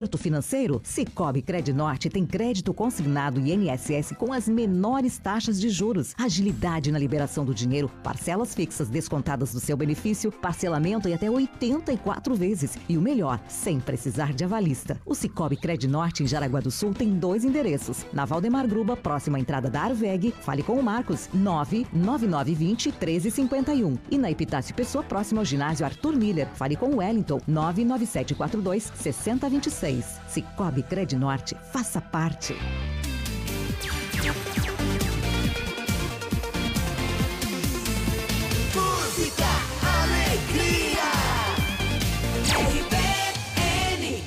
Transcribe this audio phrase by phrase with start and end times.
[0.00, 0.80] Crédito financeiro?
[0.82, 1.44] Cicobi
[1.74, 7.44] Norte tem crédito consignado e INSS com as menores taxas de juros, agilidade na liberação
[7.44, 13.02] do dinheiro, parcelas fixas descontadas do seu benefício, parcelamento em até 84 vezes e o
[13.02, 14.98] melhor, sem precisar de avalista.
[15.04, 18.06] O Cicobi Norte em Jaraguá do Sul tem dois endereços.
[18.10, 23.98] Na Valdemar Gruba, próxima à entrada da Arveg, fale com o Marcos, 99920 1351.
[24.10, 29.89] E na Epitácio Pessoa, próxima ao ginásio Arthur Miller, fale com o Wellington, 99742 6026.
[29.90, 30.20] 2023.
[30.28, 30.84] Cicobi
[31.16, 32.54] Norte, faça parte.
[38.74, 39.46] Música,
[39.82, 41.10] alegria.
[42.78, 44.22] RBN.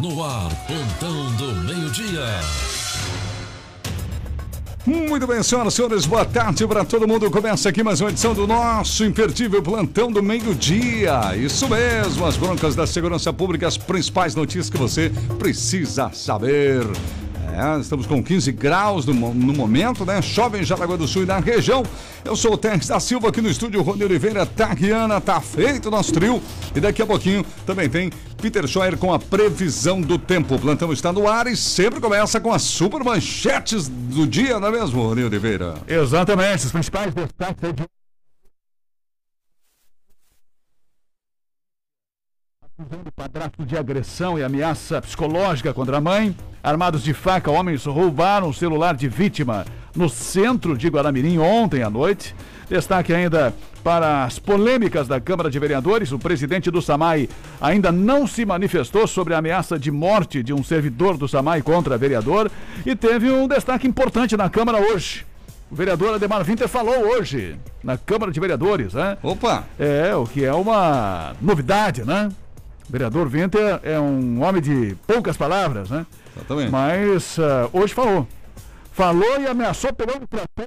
[0.00, 2.75] No ar, pontão do meio-dia.
[4.86, 7.28] Muito bem, senhoras e senhores, boa tarde para todo mundo.
[7.28, 11.36] Começa aqui mais uma edição do nosso imperdível plantão do meio-dia.
[11.36, 15.10] Isso mesmo, as broncas da segurança pública, as principais notícias que você
[15.40, 16.86] precisa saber.
[17.52, 20.20] É, estamos com 15 graus no, no, momento, né?
[20.20, 21.82] Chove em Jaraguá do Sul e na região.
[22.24, 25.90] Eu sou o Tex da Silva aqui no estúdio, Rony Oliveira, Taguiana, tá feito o
[25.90, 26.42] nosso trio.
[26.74, 30.56] E daqui a pouquinho também tem Peter Scheuer com a previsão do tempo.
[30.56, 34.68] O plantão está no ar e sempre começa com as super manchetes do dia, não
[34.68, 35.74] é mesmo, Rony Oliveira?
[35.86, 37.84] Exatamente, os principais destaques de
[42.78, 46.36] acusando o padrasto de agressão e ameaça psicológica contra a mãe.
[46.62, 51.88] Armados de faca, homens roubaram o celular de vítima no centro de Guaramirim ontem à
[51.88, 52.34] noite.
[52.68, 56.12] Destaque ainda para as polêmicas da Câmara de Vereadores.
[56.12, 57.30] O presidente do SAMAI
[57.62, 61.96] ainda não se manifestou sobre a ameaça de morte de um servidor do SAMAI contra
[61.96, 62.50] vereador.
[62.84, 65.24] E teve um destaque importante na Câmara hoje.
[65.70, 69.16] O vereador Ademar Winter falou hoje na Câmara de Vereadores, né?
[69.22, 69.64] Opa!
[69.78, 72.28] É, o que é uma novidade, né?
[72.88, 76.06] O vereador Winter é um homem de poucas palavras, né?
[76.36, 76.70] Exatamente.
[76.70, 78.28] Mas uh, hoje falou.
[78.92, 80.66] Falou e ameaçou pegando o trator.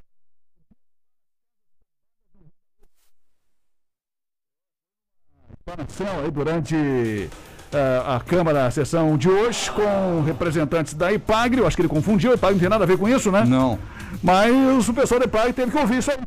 [6.24, 11.60] aí durante uh, a Câmara, a sessão de hoje, com representantes da IPAGRE.
[11.60, 13.46] Eu acho que ele confundiu, a IPAGRE não tem nada a ver com isso, né?
[13.46, 13.80] Não.
[14.22, 16.18] Mas o pessoal da IPAGRE teve que ouvir isso aí.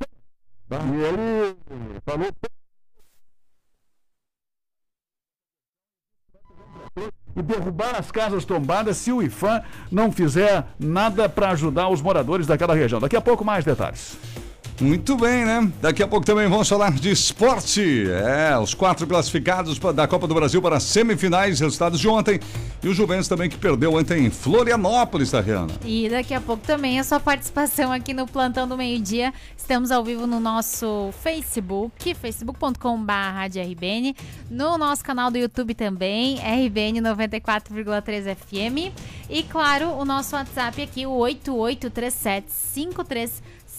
[0.71, 1.57] E ele
[2.05, 2.29] falou
[7.35, 12.47] e derrubar as casas tombadas se o IFAM não fizer nada para ajudar os moradores
[12.47, 13.01] daquela região.
[13.01, 14.19] Daqui a pouco mais detalhes.
[14.83, 15.73] Muito bem, né?
[15.81, 18.05] Daqui a pouco também vamos falar de esporte.
[18.11, 22.41] É, os quatro classificados da Copa do Brasil para semifinais, resultados de ontem.
[22.83, 25.73] E o Juventus também que perdeu ontem em Florianópolis, Rihanna?
[25.85, 29.33] E daqui a pouco também a sua participação aqui no Plantão do Meio Dia.
[29.57, 33.13] Estamos ao vivo no nosso Facebook, facebook.com.br
[34.51, 38.93] no nosso canal do YouTube também, RBN 94,3 FM.
[39.31, 42.51] E claro, o nosso WhatsApp aqui, o 8837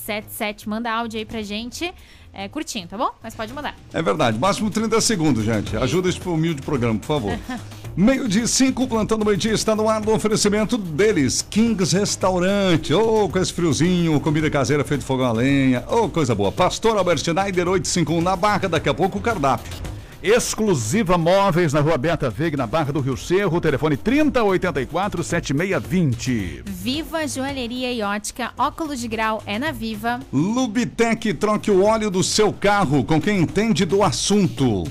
[0.03, 0.67] 77.
[0.67, 1.93] Manda áudio aí pra gente.
[2.33, 3.11] É curtinho, tá bom?
[3.21, 3.75] Mas pode mandar.
[3.93, 4.39] É verdade.
[4.39, 5.77] Máximo 30 segundos, gente.
[5.77, 7.39] Ajuda esse humilde programa, por favor.
[7.95, 11.45] meio dia 5, plantando meio dia, está no ar do oferecimento deles.
[11.47, 12.91] Kings Restaurante.
[12.93, 15.83] Ô, oh, com esse friozinho, comida caseira feita de fogão a lenha.
[15.87, 16.51] Ô, oh, coisa boa.
[16.51, 18.67] Pastor Albert Schneider 851 na barca.
[18.67, 19.92] Daqui a pouco o cardápio.
[20.23, 26.63] Exclusiva Móveis na Rua Beta Veiga, na Barra do Rio Cerro, telefone 3084 7620.
[26.65, 30.21] Viva Joalheria e Ótica, óculos de grau é na Viva.
[30.31, 34.85] Lubitec, troque o óleo do seu carro com quem entende do assunto.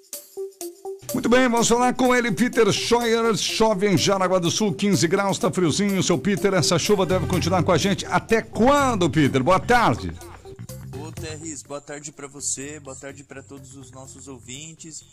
[1.13, 3.35] Muito bem, vamos falar com ele, Peter Scheuer.
[3.35, 6.03] Chove em Jaraguá do Sul, 15 graus, tá friozinho.
[6.03, 9.41] Seu Peter, essa chuva deve continuar com a gente até quando, Peter?
[9.41, 10.13] Boa tarde.
[10.95, 15.03] Ô, Terris, boa tarde para você, boa tarde para todos os nossos ouvintes.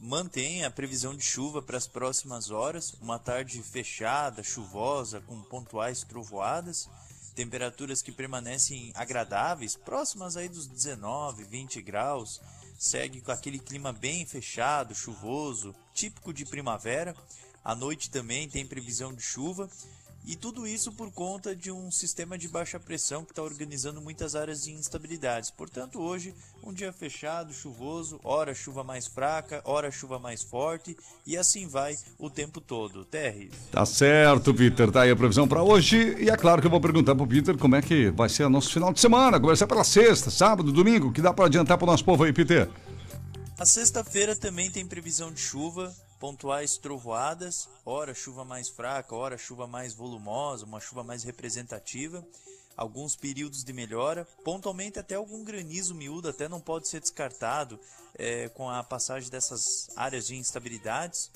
[0.00, 6.02] mantém a previsão de chuva para as próximas horas, uma tarde fechada, chuvosa, com pontuais
[6.02, 6.88] trovoadas,
[7.34, 12.40] temperaturas que permanecem agradáveis, próximas aí dos 19, 20 graus,
[12.80, 17.14] segue com aquele clima bem fechado, chuvoso, típico de primavera.
[17.62, 19.68] À noite também tem previsão de chuva
[20.26, 24.34] e tudo isso por conta de um sistema de baixa pressão que está organizando muitas
[24.34, 25.50] áreas de instabilidades.
[25.50, 30.96] Portanto, hoje, um dia fechado, chuvoso, hora chuva mais fraca, hora chuva mais forte
[31.26, 33.04] e assim vai o tempo todo.
[33.04, 33.50] Terry.
[33.72, 34.90] Tá certo, Peter.
[34.90, 36.16] Tá aí a previsão para hoje.
[36.18, 38.50] E é claro que eu vou perguntar pro Peter como é que vai ser o
[38.50, 39.40] nosso final de semana.
[39.40, 41.12] Começar pela sexta, sábado, domingo.
[41.12, 42.68] que dá para adiantar pro nosso povo aí, Peter?
[43.58, 49.66] A sexta-feira também tem previsão de chuva, pontuais trovoadas, hora chuva mais fraca, hora chuva
[49.66, 52.24] mais volumosa, uma chuva mais representativa,
[52.76, 57.80] alguns períodos de melhora, pontualmente até algum granizo miúdo, até não pode ser descartado
[58.14, 61.30] é, com a passagem dessas áreas de instabilidades.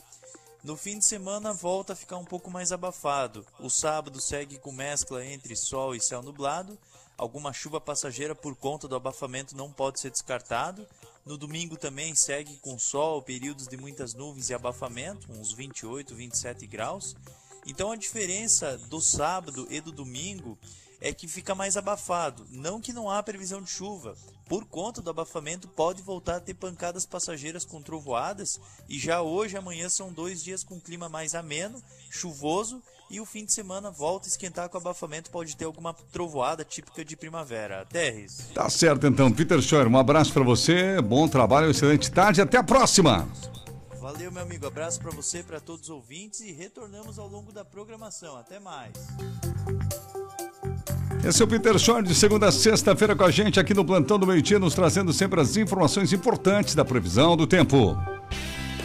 [0.62, 3.44] No fim de semana volta a ficar um pouco mais abafado.
[3.60, 6.78] O sábado segue com mescla entre sol e céu nublado.
[7.16, 10.86] Alguma chuva passageira por conta do abafamento não pode ser descartado.
[11.24, 16.66] No domingo também segue com sol, períodos de muitas nuvens e abafamento, uns 28, 27
[16.66, 17.16] graus.
[17.66, 20.58] Então a diferença do sábado e do domingo
[21.00, 22.46] é que fica mais abafado.
[22.50, 24.14] Não que não há previsão de chuva.
[24.46, 28.60] Por conta do abafamento, pode voltar a ter pancadas passageiras com trovoadas.
[28.86, 32.82] E já hoje e amanhã são dois dias com clima mais ameno, chuvoso
[33.14, 37.04] e o fim de semana volta a esquentar com abafamento, pode ter alguma trovoada típica
[37.04, 37.86] de primavera.
[37.88, 38.48] Terres.
[38.52, 42.64] Tá certo então, Peter Schor, um abraço para você, bom trabalho, excelente tarde, até a
[42.64, 43.28] próxima.
[44.00, 47.64] Valeu, meu amigo, abraço para você, para todos os ouvintes e retornamos ao longo da
[47.64, 48.36] programação.
[48.36, 48.92] Até mais.
[51.24, 54.18] Esse é o Peter Schor, de segunda a sexta-feira com a gente aqui no Plantão
[54.18, 57.96] do Meio Dia, nos trazendo sempre as informações importantes da previsão do tempo.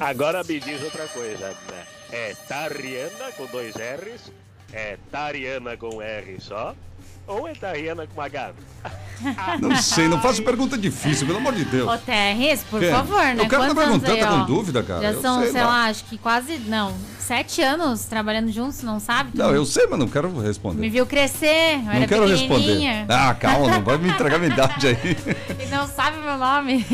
[0.00, 1.84] Agora me diz outra coisa, né?
[2.10, 4.32] É Tariana com dois R's?
[4.72, 6.74] É Tariana com R só?
[7.26, 8.52] Ou é Tariana com H?
[9.60, 11.86] Não sei, não faço pergunta difícil, pelo amor de Deus.
[11.86, 12.90] Ô, Terres, por Quê?
[12.90, 13.42] favor, né?
[13.42, 15.02] O cara tá Quantos anos perguntando, tá com dúvida, cara?
[15.02, 18.98] Já Eu são, sei sei lá, acho que quase, não, sete anos trabalhando juntos, não
[19.00, 19.30] sabe?
[19.34, 20.80] Não, eu sei, mas não quero responder.
[20.80, 23.04] Me viu crescer, eu Não era quero responder.
[23.08, 24.96] Ah, calma, não vai me entregar minha idade aí.
[25.60, 26.84] E não sabe meu nome.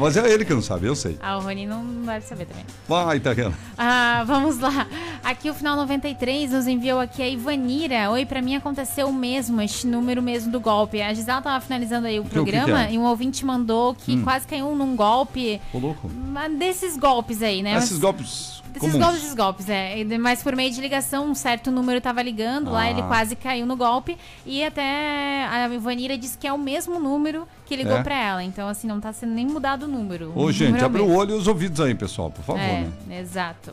[0.00, 1.16] Mas é ele que não sabe, eu sei.
[1.22, 2.64] Ah, o Rony não deve saber também.
[2.88, 3.54] Vai, Tariana.
[3.78, 4.86] Ah, vamos lá.
[5.22, 8.10] Aqui o final 93 nos enviou aqui a Ivanira.
[8.10, 11.00] Oi, pra mim aconteceu o mesmo, este número mesmo do golpe.
[11.02, 12.92] A Gisela tava finalizando aí o que que programa é?
[12.94, 14.22] e um ouvinte mandou que Hum.
[14.24, 15.60] quase caiu num golpe.
[15.72, 16.10] Ô, louco.
[16.58, 17.76] Desses golpes aí, né?
[17.76, 18.96] Esses Mas- golpes Comuns.
[18.98, 20.04] golpes, esses golpes, é.
[20.18, 22.90] Mas por meio de ligação, um certo número tava ligando lá, Ah.
[22.90, 24.16] ele quase caiu no golpe.
[24.46, 28.02] E até a Ivanira disse que é o mesmo número que ligou É?
[28.02, 28.44] pra ela.
[28.44, 30.32] Então, assim, não tá sendo nem mudado o número.
[30.36, 32.60] Ô, O gente, número é abre o olho e os ouvidos aí, pessoal, por favor,
[32.60, 33.20] É, né?
[33.20, 33.72] exato.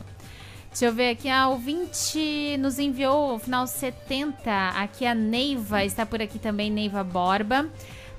[0.70, 4.68] Deixa eu ver aqui, a ouvinte nos enviou o final 70.
[4.76, 7.66] Aqui a Neiva está por aqui também, Neiva Borba.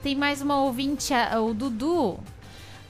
[0.02, 2.20] Tem mais uma ouvinte, o Dudu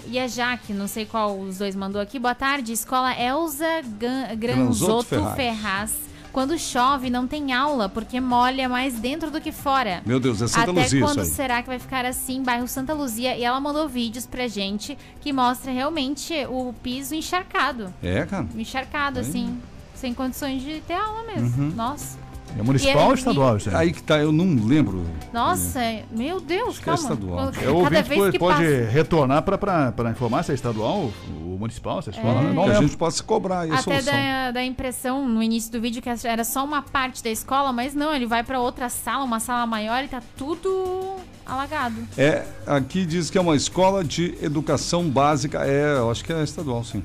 [0.08, 2.18] e a Jaque, não sei qual os dois mandou aqui.
[2.20, 5.36] Boa tarde, escola Elza Gan- Granzotto Ferraz.
[5.36, 6.10] Ferraz.
[6.32, 10.04] Quando chove, não tem aula, porque molha mais dentro do que fora.
[10.06, 11.36] Meu Deus, é Santa Até Luzia quando isso aí.
[11.36, 13.36] será que vai ficar assim, bairro Santa Luzia?
[13.36, 17.92] E ela mandou vídeos pra gente que mostra realmente o piso encharcado.
[18.02, 18.48] É, cara.
[18.56, 19.26] Encharcado, Aí.
[19.28, 19.60] assim.
[19.96, 21.64] Sem condições de ter aula mesmo.
[21.64, 21.72] Uhum.
[21.76, 22.18] Nossa.
[22.58, 23.76] É municipal ou estadual isso aí?
[23.76, 25.06] Aí que tá, eu não lembro.
[25.32, 25.80] Nossa,
[26.12, 27.02] meu Deus, que é calma.
[27.02, 27.52] estadual.
[27.52, 28.92] Cada É o ouvinte vez pode, que pode passa.
[28.92, 32.42] retornar para informar se é estadual, o municipal, se é escola.
[32.42, 32.44] É.
[32.44, 32.54] né?
[32.54, 35.80] Não que a gente possa cobrar aí a Até da, da impressão no início do
[35.80, 39.24] vídeo que era só uma parte da escola, mas não, ele vai pra outra sala,
[39.24, 41.96] uma sala maior e tá tudo alagado.
[42.18, 45.66] É, aqui diz que é uma escola de educação básica.
[45.66, 47.04] É, eu acho que é estadual, sim.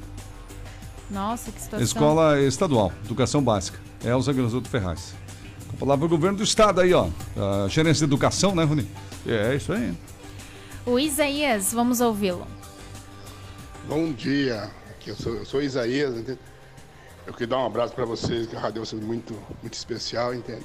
[1.10, 1.84] Nossa, que situação.
[1.84, 3.78] Escola estadual, educação básica.
[4.04, 5.14] Elza Granzoto Ferraz.
[5.78, 7.09] Palavra do governo do estado aí, ó.
[7.37, 8.87] A gerência de educação, né, Rony?
[9.26, 9.93] É, isso aí.
[10.87, 12.47] O Isaías, vamos ouvi-lo.
[13.88, 16.38] Bom dia, aqui eu sou, eu sou Isaías, entende?
[17.26, 20.62] Eu queria dar um abraço para vocês, que a rádio é muito, muito especial, entende?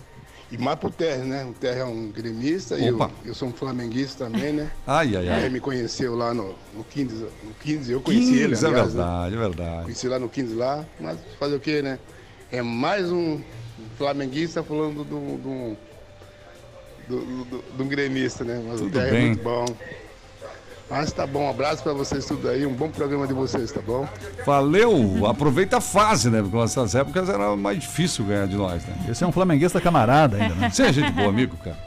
[0.51, 1.45] E mais pro Terra, né?
[1.45, 4.71] O Terra é um gremista e eu, eu sou um flamenguista também, né?
[4.85, 5.39] Ai, ai, ai.
[5.41, 8.93] Ele me conheceu lá no, no 15, no 15, eu conheci ele, 15, é aliás,
[8.93, 9.03] né?
[9.03, 9.83] verdade, é verdade.
[9.83, 11.99] Conheci lá no 15 lá, mas fazer o quê, né?
[12.51, 13.39] É mais um
[13.99, 15.77] flamenguista falando do, do,
[17.07, 18.63] do, do, do- de um gremista, né?
[18.67, 19.21] Mas Tudo o Terra bem.
[19.23, 19.65] é muito bom.
[20.89, 23.79] Mas tá bom, um abraço pra vocês tudo aí, um bom programa de vocês, tá
[23.79, 24.07] bom?
[24.43, 26.41] Valeu, aproveita a fase, né?
[26.41, 28.95] Porque nessas épocas era mais difícil ganhar de nós, né?
[29.07, 30.69] Esse é um flamenguista camarada ainda, né?
[30.73, 31.77] Você é gente boa, amigo, cara.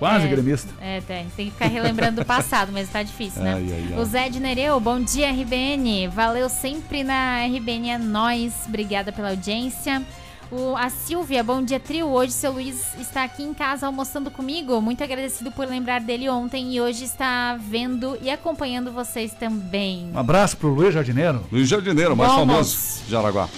[0.00, 0.28] Quase É.
[0.28, 0.72] gremista.
[0.80, 3.52] É, tem, tem que ficar relembrando do passado, mas tá difícil, né?
[3.54, 4.00] Ai, ai, ai.
[4.00, 6.08] O Zé de Nereu, bom dia, RBN.
[6.08, 8.54] Valeu sempre na RBN, é nóis.
[8.66, 10.02] Obrigada pela audiência.
[10.50, 12.08] O, a Silvia, bom dia, trio.
[12.08, 14.80] Hoje seu Luiz está aqui em casa almoçando comigo.
[14.80, 20.10] Muito agradecido por lembrar dele ontem e hoje está vendo e acompanhando vocês também.
[20.12, 21.44] Um abraço pro Luiz Jardineiro.
[21.52, 22.46] Luiz Jardineiro, mais Vamos.
[22.48, 23.48] famoso de Araguá.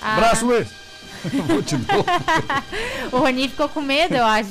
[0.00, 0.68] Ah, Abraço, Luiz.
[1.46, 1.96] Vou te dar.
[3.10, 4.48] O Rony ficou com medo, eu acho.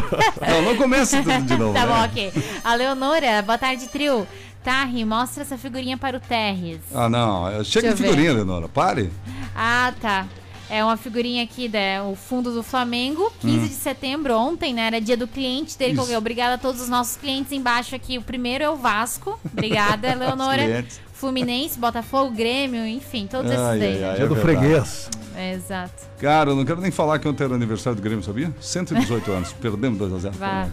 [0.46, 1.74] Não, não começa tudo de novo.
[1.74, 1.92] tá né?
[1.92, 2.32] bom, ok.
[2.62, 4.26] A Leonora, boa tarde, trio.
[4.62, 6.80] Tarri, mostra essa figurinha para o Terres.
[6.94, 7.44] Ah, não.
[7.62, 8.02] Chega Deixa de eu ver.
[8.04, 8.68] figurinha, Leonora.
[8.68, 9.12] Pare.
[9.54, 10.26] Ah, tá.
[10.68, 12.02] É uma figurinha aqui, né?
[12.02, 13.68] O fundo do Flamengo, 15 Hum.
[13.68, 14.86] de setembro, ontem, né?
[14.88, 16.00] Era dia do cliente dele.
[16.00, 16.16] Isso.
[16.16, 18.18] Obrigada a todos os nossos clientes embaixo aqui.
[18.18, 19.38] O primeiro é o Vasco.
[19.52, 20.84] Obrigada, Leonora.
[21.18, 23.88] Fluminense, Botafogo, Grêmio, enfim, todos esses Ai, daí.
[23.96, 24.14] ai, ai.
[24.16, 24.58] Dia É do verdade.
[24.58, 25.10] freguês.
[25.34, 25.92] É, exato.
[26.18, 28.50] Cara, eu não quero nem falar que ontem era aniversário do Grêmio, sabia?
[28.58, 29.52] 118 anos.
[29.52, 30.30] Perdemos 2x0.
[30.32, 30.68] Vá.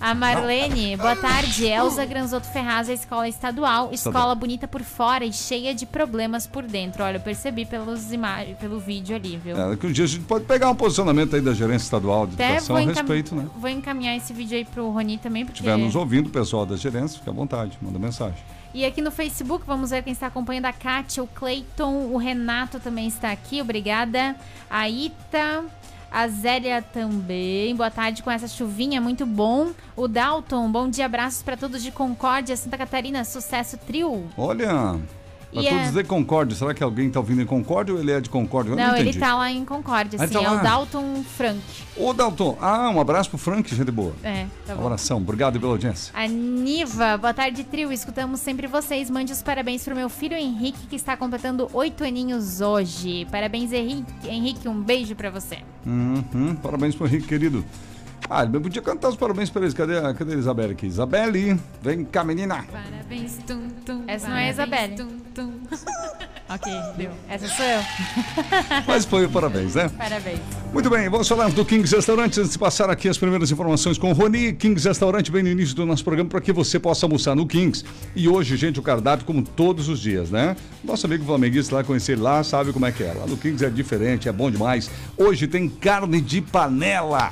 [0.00, 1.66] A Marlene, boa tarde.
[1.66, 3.90] Elza Granzotto Ferraz, a escola estadual.
[3.92, 7.02] Escola bonita por fora e cheia de problemas por dentro.
[7.02, 9.56] Olha, eu percebi pelos imagens, pelo vídeo ali, viu?
[9.60, 12.34] É, que um dia a gente pode pegar um posicionamento aí da gerência estadual de
[12.34, 13.46] Até educação a respeito, né?
[13.56, 15.58] vou encaminhar esse vídeo aí pro Rony também, porque.
[15.58, 18.38] Se estiver nos ouvindo, o pessoal da gerência, fica à vontade, manda mensagem.
[18.76, 22.78] E aqui no Facebook, vamos ver quem está acompanhando a Kátia, o Cleiton, o Renato
[22.78, 24.36] também está aqui, obrigada.
[24.68, 25.64] A Ita,
[26.12, 27.74] a Zélia também.
[27.74, 29.70] Boa tarde com essa chuvinha, muito bom.
[29.96, 34.28] O Dalton, bom dia, abraços para todos de Concórdia, Santa Catarina, sucesso trio.
[34.36, 35.00] Olha,
[35.60, 38.12] pra E todos é- de Concórdia, será que alguém tá ouvindo em Concórdia ou ele
[38.12, 38.70] é de Concórdia?
[38.72, 39.18] Eu não, Não, ele entendi.
[39.18, 41.60] tá lá em Concórdia, Ah, sim, tá é o Dalton Frank.
[41.96, 44.12] Ô, Dalton, ah, um abraço pro Frank, gente boa.
[44.22, 44.84] É, tá bom.
[44.86, 46.12] Abração, obrigado pela audiência.
[46.14, 47.90] A Niva, boa tarde, trio.
[47.92, 49.08] Escutamos sempre vocês.
[49.10, 53.26] Mande os parabéns pro meu filho Henrique, que está completando oito aninhos hoje.
[53.30, 54.04] Parabéns, Henrique.
[54.28, 55.58] Henrique, um beijo pra você.
[55.86, 57.64] Uhum, parabéns pro Henrique, querido.
[58.28, 59.72] Ah, ele podia cantar os parabéns pra eles.
[59.74, 60.86] Cadê, a- cadê a Isabelle aqui?
[60.86, 62.64] Isabelle, vem cá, menina.
[62.72, 64.02] Parabéns, tum, tum.
[64.06, 64.96] Essa não é a Isabelle.
[66.48, 67.10] ok, deu.
[67.28, 67.80] Essa sou eu.
[68.86, 69.88] Mas foi o parabéns, né?
[69.96, 70.40] Parabéns.
[70.72, 74.10] Muito bem, vamos falar do Kings Restaurante antes de passar aqui as primeiras informações com
[74.10, 74.52] o Rony.
[74.54, 77.84] Kings Restaurante bem no início do nosso programa para que você possa almoçar no Kings.
[78.14, 80.56] E hoje, gente, o cardápio como todos os dias, né?
[80.82, 83.12] Nosso amigo flamenguista lá, conhecer ele lá, sabe como é que é.
[83.12, 84.90] Lá no Kings é diferente, é bom demais.
[85.16, 87.30] Hoje tem carne de panela.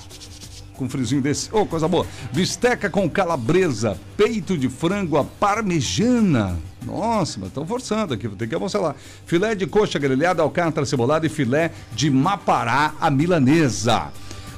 [0.77, 1.49] Com frizinho desse.
[1.55, 2.07] Ô, coisa boa.
[2.33, 6.59] Bisteca com calabresa, peito de frango à parmejana.
[6.85, 8.95] Nossa, mas estão forçando aqui, vou ter que lá.
[9.25, 14.13] Filé de coxa grelhada, alcatra cebolada e filé de mapará à milanesa.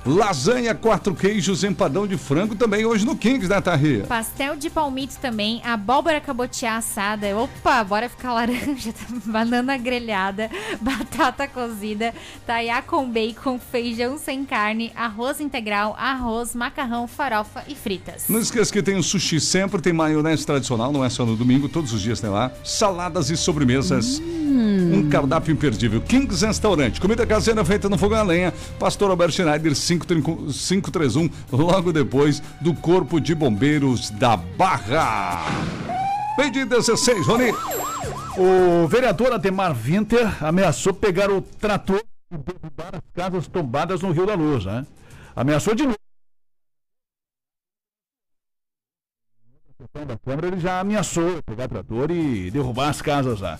[0.07, 4.05] Lasanha, quatro queijos, empadão de frango também hoje no Kings, né, Tarri?
[4.07, 7.37] Pastel de palmito também, abóbora cabotiá assada.
[7.37, 8.95] Opa, bora ficar laranja,
[9.27, 10.49] banana grelhada,
[10.81, 12.15] batata cozida,
[12.47, 18.27] taiá com bacon, feijão sem carne, arroz integral, arroz, macarrão, farofa e fritas.
[18.29, 21.69] Não esqueça que tem o sushi sempre, tem maionese tradicional, não é só no domingo,
[21.69, 22.53] todos os dias tem lá.
[22.63, 24.23] Saladas e sobremesas.
[24.23, 26.01] Um cardápio imperdível.
[26.01, 28.55] Kings Restaurante, comida caseira feita no fogão a lenha.
[28.79, 35.45] Pastor Albert Schneider 530 531, logo depois do Corpo de Bombeiros da Barra.
[36.39, 37.53] Meio de 16, Rony.
[38.37, 44.27] O vereador Ademar Winter ameaçou pegar o trator e derrubar as casas tombadas no Rio
[44.27, 44.87] da Luz, né?
[45.35, 45.97] Ameaçou de novo.
[49.95, 53.59] da ele já ameaçou pegar trator e derrubar as casas lá.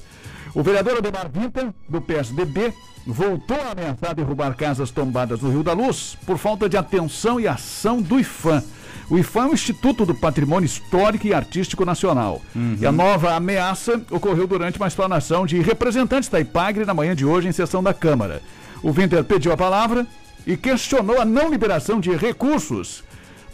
[0.57, 2.73] O vereador Ademar Winter, do PSDB,
[3.07, 7.47] voltou a ameaçar derrubar casas tombadas no Rio da Luz por falta de atenção e
[7.47, 8.65] ação do IFAM.
[9.11, 12.41] O IFAM é o Instituto do Patrimônio Histórico e Artístico Nacional.
[12.81, 17.27] E a nova ameaça ocorreu durante uma explanação de representantes da IPAGRE na manhã de
[17.27, 18.41] hoje em sessão da Câmara.
[18.83, 20.07] O Winter pediu a palavra
[20.47, 23.05] e questionou a não liberação de recursos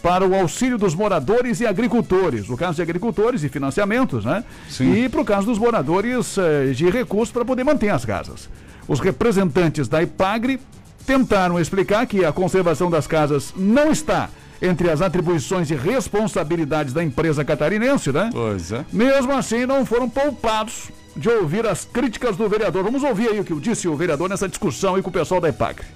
[0.03, 2.49] para o auxílio dos moradores e agricultores.
[2.49, 4.45] No caso de agricultores e financiamentos, né?
[4.69, 4.93] Sim.
[4.93, 8.51] E para o caso dos moradores eh, de recursos para poder manter as casas.
[8.89, 10.61] Os representantes da IPAGRE
[11.07, 14.29] tentaram explicar que a conservação das casas não está
[14.61, 18.31] entre as atribuições e responsabilidades da empresa catarinense, né?
[18.33, 18.85] Pois é.
[18.93, 22.83] Mesmo assim, não foram poupados de ouvir as críticas do vereador.
[22.83, 25.49] Vamos ouvir aí o que disse o vereador nessa discussão aí com o pessoal da
[25.49, 25.87] IPAGRE.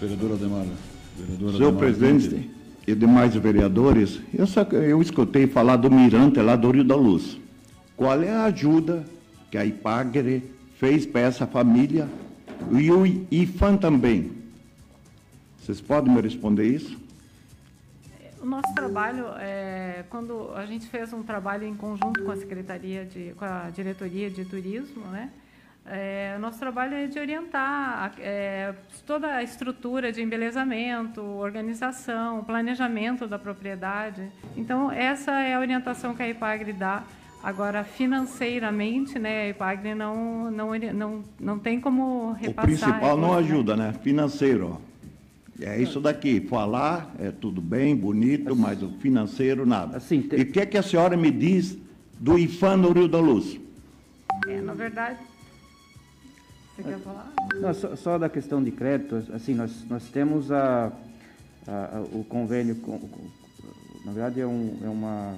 [0.00, 0.64] Vereador Ademar.
[1.16, 2.55] Vereador Senhor Ademar presidente
[2.86, 7.38] e demais vereadores, eu, só, eu escutei falar do mirante lá do Rio da Luz.
[7.96, 9.04] Qual é a ajuda
[9.50, 10.44] que a IPAGRE
[10.78, 12.08] fez para essa família
[12.70, 14.30] e o IFAM também?
[15.58, 16.96] Vocês podem me responder isso?
[18.40, 23.04] O nosso trabalho, é, quando a gente fez um trabalho em conjunto com a Secretaria,
[23.04, 25.30] de, com a Diretoria de Turismo, né?
[25.88, 28.74] É, o nosso trabalho é de orientar é,
[29.06, 34.28] toda a estrutura de embelezamento, organização, planejamento da propriedade.
[34.56, 37.04] Então, essa é a orientação que a IPAGRE dá.
[37.42, 42.64] Agora, financeiramente, né, a IPAGRE não, não, não, não tem como O repassar.
[42.64, 43.92] principal não ajuda, né?
[44.02, 44.80] Financeiro.
[45.60, 46.40] É isso daqui.
[46.40, 49.98] Falar é tudo bem, bonito, mas o financeiro nada.
[49.98, 51.78] Assim, E o que, é que a senhora me diz
[52.18, 53.58] do IFAM no Rio da Luz?
[54.48, 55.18] É, na verdade.
[56.76, 57.32] Você quer falar?
[57.60, 60.92] Não, só, só da questão de crédito, assim, nós, nós temos a,
[61.66, 63.30] a- a- o convênio, com, com-
[64.04, 65.34] na verdade é, um, é uma,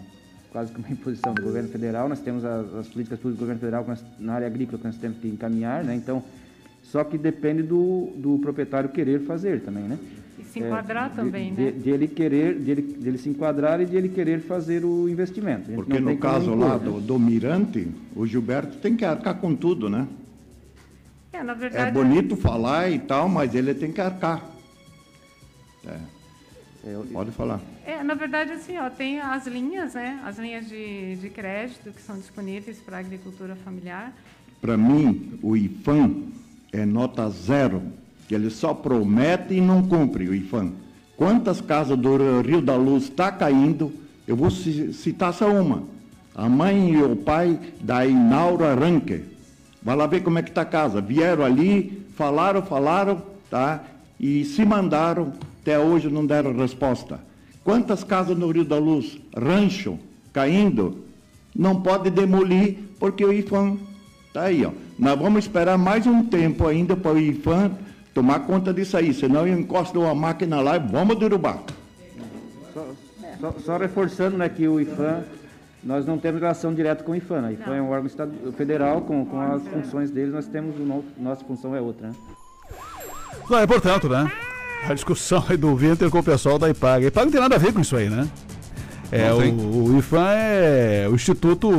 [0.51, 3.61] quase que uma imposição do governo federal, nós temos as, as políticas públicas do governo
[3.61, 6.23] federal nós- na área agrícola que nós temos que encaminhar, né, então,
[6.83, 9.99] só que depende do, do proprietário querer fazer também, né.
[10.39, 11.71] E se enquadrar de- também, de, né?
[11.73, 15.71] De ele querer, dele, dele se enquadrar e de ele querer fazer o investimento.
[15.73, 16.85] Porque no caso impor, lá né?
[16.85, 20.07] do, do Mirante, o Gilberto tem que arcar com tudo, né?
[21.39, 21.93] É, na É verdade.
[21.93, 24.45] bonito falar e tal, mas ele tem que arcar.
[25.87, 25.97] É.
[27.13, 27.61] Pode falar.
[27.85, 30.21] É, na verdade, assim, ó, tem as linhas, né?
[30.25, 34.13] As linhas de, de crédito que são disponíveis para a agricultura familiar.
[34.61, 36.25] Para mim, o IFAM
[36.73, 37.83] é nota zero,
[38.27, 40.73] que ele só promete e não cumpre o IFAM.
[41.17, 43.93] Quantas casas do Rio da Luz está caindo?
[44.27, 45.85] Eu vou ci- citar só uma.
[46.35, 49.25] A mãe e o pai da Inauro Arranque.
[49.83, 51.01] Vai lá ver como é que está a casa.
[51.01, 53.83] Vieram ali, falaram, falaram, tá?
[54.19, 55.33] E se mandaram,
[55.63, 57.21] até hoje não deram resposta.
[57.65, 59.19] Quantas casas no Rio da Luz?
[59.37, 59.99] Rancho,
[60.33, 61.05] caindo.
[61.55, 63.79] Não pode demolir, porque o IFAM
[64.33, 64.71] Tá aí, ó.
[64.99, 67.71] Nós vamos esperar mais um tempo ainda para o IFAM
[68.13, 71.63] tomar conta disso aí, senão eu encosto uma máquina lá e vamos derrubar.
[72.75, 72.87] Só,
[73.41, 75.23] só- só reforçando né, que o IFAM,
[75.89, 77.41] nós não temos relação direta com o IFAM.
[77.41, 77.49] né?
[77.49, 80.83] O IFAM é um órgão estado- federal, com, com as funções deles, nós temos, o
[80.83, 82.09] no- nossa função é outra.
[82.09, 82.15] Né?
[83.49, 84.31] Não, é portanto, né?
[84.87, 87.07] A discussão aí do Winter com o pessoal da IPAG.
[87.07, 88.29] A IPAG não tem nada a ver com isso aí, né?
[89.11, 91.71] É, o, o IFAM é o Instituto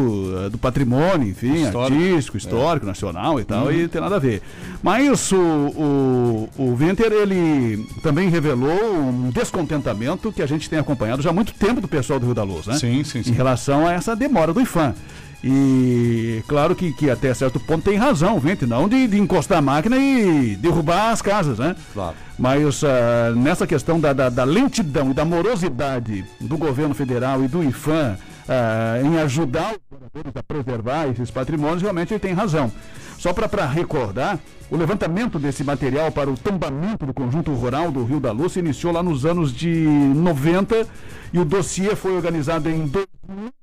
[0.45, 2.01] eh, do Patrimônio, enfim, Histórico.
[2.01, 4.41] artístico, histórico, nacional e tal, e tem nada a ver.
[4.81, 11.21] Mas o, o, o Winter, ele também revelou um descontentamento que a gente tem acompanhado
[11.21, 12.75] já há muito tempo do pessoal do Rio da Luz, né?
[12.77, 13.29] Sim, sim, sim.
[13.29, 14.95] Em relação a essa demora do IFAM.
[15.43, 19.59] E claro que, que até certo ponto tem razão, o Winter, não de, de encostar
[19.59, 21.75] a máquina e derrubar as casas, né?
[21.93, 22.15] Claro.
[22.37, 27.47] Mas ah, nessa questão da, da, da lentidão e da morosidade do governo federal e
[27.47, 28.17] do IFAM
[28.49, 32.69] ah, em ajudar os moradores a preservar esses patrimônios, realmente ele tem razão.
[33.17, 38.19] Só para recordar, o levantamento desse material para o tombamento do conjunto rural do Rio
[38.19, 40.87] da Luz se iniciou lá nos anos de 90
[41.31, 43.58] e o dossiê foi organizado em 2007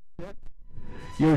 [1.18, 1.34] e eu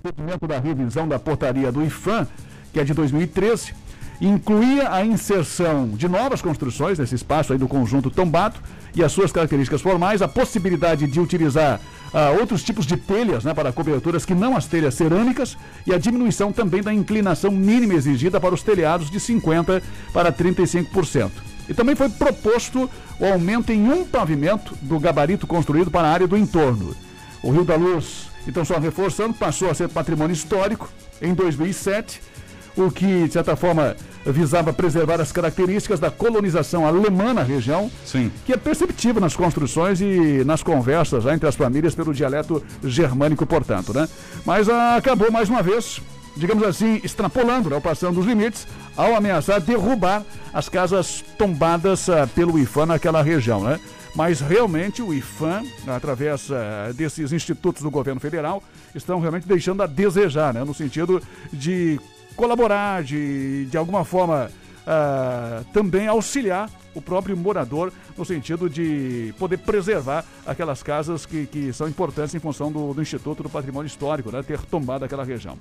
[0.00, 2.26] procedimento da revisão da portaria do IFAM,
[2.72, 3.72] que é de 2013,
[4.20, 8.58] incluía a inserção de novas construções nesse espaço aí do conjunto tombado
[8.94, 11.80] e as suas características formais, a possibilidade de utilizar
[12.14, 15.56] ah, outros tipos de telhas né, para coberturas que não as telhas cerâmicas
[15.86, 19.82] e a diminuição também da inclinação mínima exigida para os telhados de 50%
[20.12, 21.30] para 35%.
[21.68, 26.28] E também foi proposto o aumento em um pavimento do gabarito construído para a área
[26.28, 26.94] do entorno.
[27.42, 30.88] O Rio da Luz, então só reforçando, passou a ser patrimônio histórico
[31.20, 32.20] em 2007.
[32.76, 38.30] o que, de certa forma, visava preservar as características da colonização alemã na região, Sim.
[38.44, 43.46] que é perceptível nas construções e nas conversas já entre as famílias pelo dialeto germânico,
[43.46, 44.06] portanto, né?
[44.44, 46.02] Mas ah, acabou mais uma vez,
[46.36, 52.58] digamos assim, extrapolando, né, passando os limites, ao ameaçar derrubar as casas tombadas ah, pelo
[52.58, 53.80] IFAM naquela região, né?
[54.16, 58.62] Mas realmente o IFAM, através ah, desses institutos do governo federal,
[58.94, 60.64] estão realmente deixando a desejar, né?
[60.64, 62.00] No sentido de
[62.34, 64.50] colaborar, de, de alguma forma
[64.86, 71.70] ah, também auxiliar o próprio morador no sentido de poder preservar aquelas casas que, que
[71.74, 74.42] são importantes em função do, do Instituto do Patrimônio Histórico, né?
[74.42, 75.58] Ter tombado aquela região.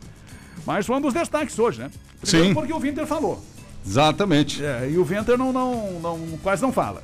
[0.66, 1.92] Mas foi um dos destaques hoje, né?
[2.22, 2.54] Primeiro Sim.
[2.54, 3.44] porque o Winter falou.
[3.86, 4.64] Exatamente.
[4.64, 7.04] É, e o Winter não, não, não, quase não fala.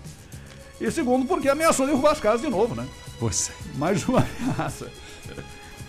[0.81, 2.85] E segundo porque ameaçou derrubar as casas de novo, né?
[3.19, 3.77] Pois é.
[3.77, 4.25] Mais uma
[4.57, 4.87] ameaça.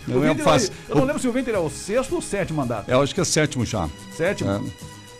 [0.07, 0.71] Não O é Winter, fácil.
[0.87, 2.89] Eu não lembro se o Winter é o sexto ou sétimo mandato.
[2.89, 3.89] Eu acho que é sétimo já.
[4.15, 4.51] Sétimo?
[4.51, 4.61] É.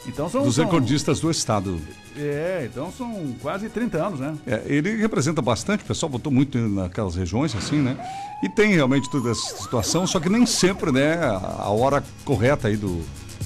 [0.05, 0.43] Então são.
[0.43, 1.79] Dos são- recordistas do estado.
[2.15, 4.36] É, então são quase 30 anos, né?
[4.45, 7.97] É, ele representa bastante, o pessoal votou muito naquelas regiões, assim, né?
[8.43, 12.77] E tem realmente toda essa situação, só que nem sempre, né, a hora correta aí
[12.77, 13.01] do,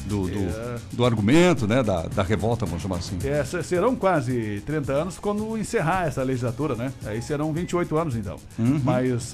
[0.08, 0.76] do, do, É.
[0.94, 3.18] do argumento, né, da, da revolta, vamos chamar assim.
[3.24, 6.92] É, se- serão quase 30 anos quando encerrar essa legislatura, né?
[7.06, 8.38] Aí serão 28 anos, então.
[8.58, 8.82] Uhum.
[8.84, 9.34] Mas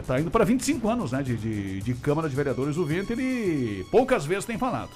[0.00, 3.84] está indo para 25 anos né, de, de, de Câmara de Vereadores do Winter e
[3.90, 4.90] poucas vezes tem falado.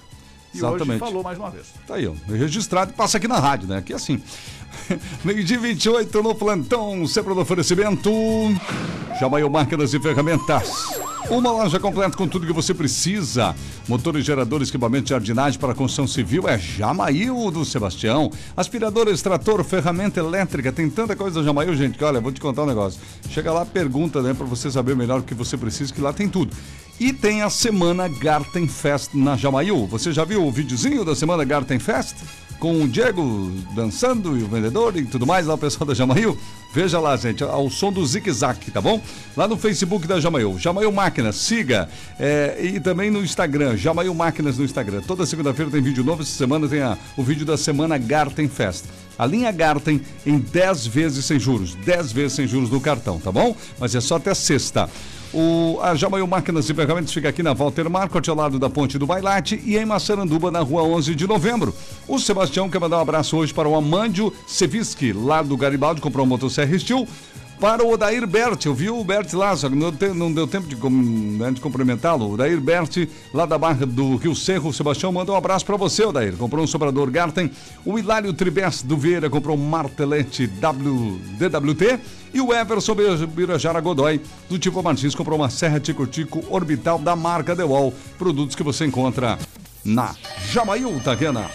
[0.59, 1.01] E hoje Exatamente.
[1.01, 1.67] falou mais uma vez.
[1.87, 3.79] Tá aí, ó, registrado e passa aqui na rádio, né?
[3.79, 4.21] Aqui é assim.
[5.25, 8.11] Meio dia 28 no plantão, sempre no oferecimento.
[9.21, 10.99] Jamaio Máquinas e Ferramentas.
[11.31, 13.55] Uma loja completa com tudo que você precisa.
[13.87, 18.31] Motores, geradores, equipamento de jardinagem para construção civil é Jamail do Sebastião.
[18.57, 20.73] Aspirador, extrator, ferramenta elétrica.
[20.73, 22.99] Tem tanta coisa Jamail, gente, que olha, vou te contar um negócio.
[23.29, 26.29] Chega lá, pergunta, né, para você saber melhor o que você precisa, que lá tem
[26.29, 26.57] tudo.
[27.01, 29.87] E tem a semana Garten Fest na Jamail.
[29.87, 32.17] Você já viu o videozinho da semana Garten Fest?
[32.59, 36.37] Com o Diego dançando e o vendedor e tudo mais, lá o pessoal da Jamail.
[36.75, 39.01] Veja lá, gente, ao som do Zig Zag, tá bom?
[39.37, 40.59] Lá no Facebook da Jamail.
[40.59, 41.89] Jamail Máquinas, siga.
[42.19, 45.01] É, e também no Instagram, Jamail Máquinas no Instagram.
[45.07, 46.23] Toda segunda-feira tem vídeo novo.
[46.23, 48.87] Essa semana tem a- o vídeo da semana Garten Fest.
[49.17, 51.77] A linha Garten em 10 vezes sem juros.
[51.77, 53.55] 10 vezes sem juros no cartão, tá bom?
[53.79, 54.91] Mas é só até sexta.
[55.33, 58.99] O, a Jamail Máquinas e Ferramentas fica aqui na Walter Marcot, ao lado da Ponte
[58.99, 61.75] do Bailate, e em Massaranduba, na rua 11 de novembro.
[62.07, 66.25] O Sebastião quer mandar um abraço hoje para o Amandio Seviski, lá do Garibaldi, comprou
[66.25, 67.07] um motosserra Steel.
[67.61, 70.47] Para o Odair Bert, eu vi o Bert lá, só que não, te- não deu
[70.47, 72.27] tempo de, né, de cumprimentá-lo.
[72.27, 76.05] O Odair Bert, lá da Barra do Rio Cerro, Sebastião mandou um abraço para você,
[76.05, 76.37] Odair.
[76.37, 77.51] Comprou um sobrador Garten.
[77.85, 81.99] O Hilário Tribes do Vieira comprou um martelete w, DWT.
[82.33, 87.17] E o Everson Bir- Birajara Godoy, do Tipo Martins, comprou uma serra Tico-Tico orbital da
[87.17, 87.93] marca The Wall.
[88.17, 89.37] Produtos que você encontra
[89.85, 90.15] na
[90.53, 91.51] Jamail, Taviana.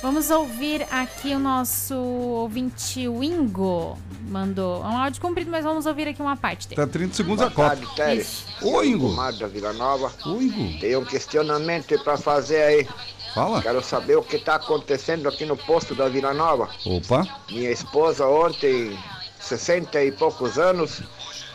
[0.00, 3.98] Vamos ouvir aqui o nosso ouvinte Wingo.
[4.28, 4.76] Mandou.
[4.84, 6.80] É um áudio comprido, mas vamos ouvir aqui uma parte dele.
[6.80, 7.80] Tá 30 segundos a Boa copa.
[7.80, 8.44] tarde, Teres.
[8.62, 9.14] Oi, Ingo.
[9.32, 10.12] Da Vila Nova.
[10.26, 10.78] Oi, Ingo.
[10.80, 12.88] Tem um questionamento para fazer aí.
[13.34, 13.60] Fala.
[13.60, 16.68] Quero saber o que está acontecendo aqui no posto da Vila Nova.
[16.86, 17.26] Opa.
[17.50, 18.96] Minha esposa ontem,
[19.40, 21.02] 60 e poucos anos,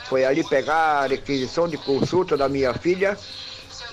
[0.09, 3.17] foi ali pegar a requisição de consulta da minha filha,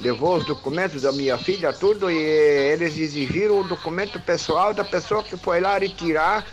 [0.01, 5.23] levou os documentos da minha filha, tudo, e eles exigiram o documento pessoal da pessoa
[5.23, 6.45] que foi lá retirar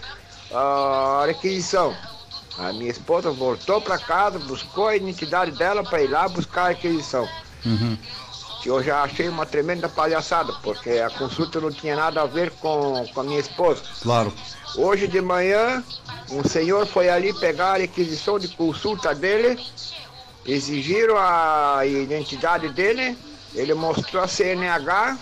[0.51, 1.95] a requisição.
[2.57, 6.67] A minha esposa voltou para casa, buscou a identidade dela para ir lá buscar a
[6.69, 7.27] requisição.
[8.61, 12.51] Que eu já achei uma tremenda palhaçada, porque a consulta não tinha nada a ver
[12.51, 13.81] com, com a minha esposa.
[14.01, 14.33] Claro.
[14.75, 15.83] Hoje de manhã,
[16.31, 19.59] um senhor foi ali pegar a requisição de consulta dele,
[20.45, 23.15] exigiram a identidade dele,
[23.53, 25.17] ele mostrou a CNH,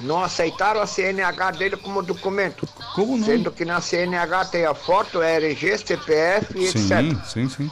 [0.00, 2.66] não aceitaram a CNH dele como documento.
[2.94, 3.24] Como não?
[3.24, 7.24] Sendo que na CNH tem a foto, RG, CPF e Sim, etc.
[7.24, 7.70] sim, sim.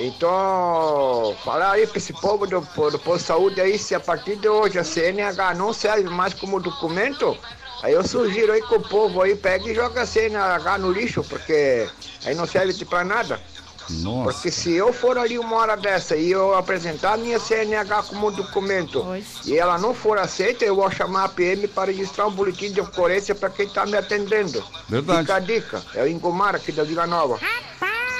[0.00, 4.36] Então, falar aí para esse povo do, do posto de saúde aí, se a partir
[4.36, 7.36] de hoje a CNH não serve mais como documento,
[7.82, 11.24] aí eu sugiro aí que o povo aí pega e joga a CNH no lixo,
[11.24, 11.88] porque
[12.24, 13.40] aí não serve para nada.
[13.90, 14.32] Nossa.
[14.32, 18.30] Porque se eu for ali uma hora dessa e eu apresentar a minha CNH como
[18.30, 19.04] documento
[19.44, 22.80] e ela não for aceita, eu vou chamar a PM para registrar um boletim de
[22.80, 24.62] ocorrência para quem está me atendendo.
[24.88, 25.20] Verdade.
[25.20, 25.82] Fica a dica.
[25.94, 27.38] É o Ingomar aqui da Vila Nova.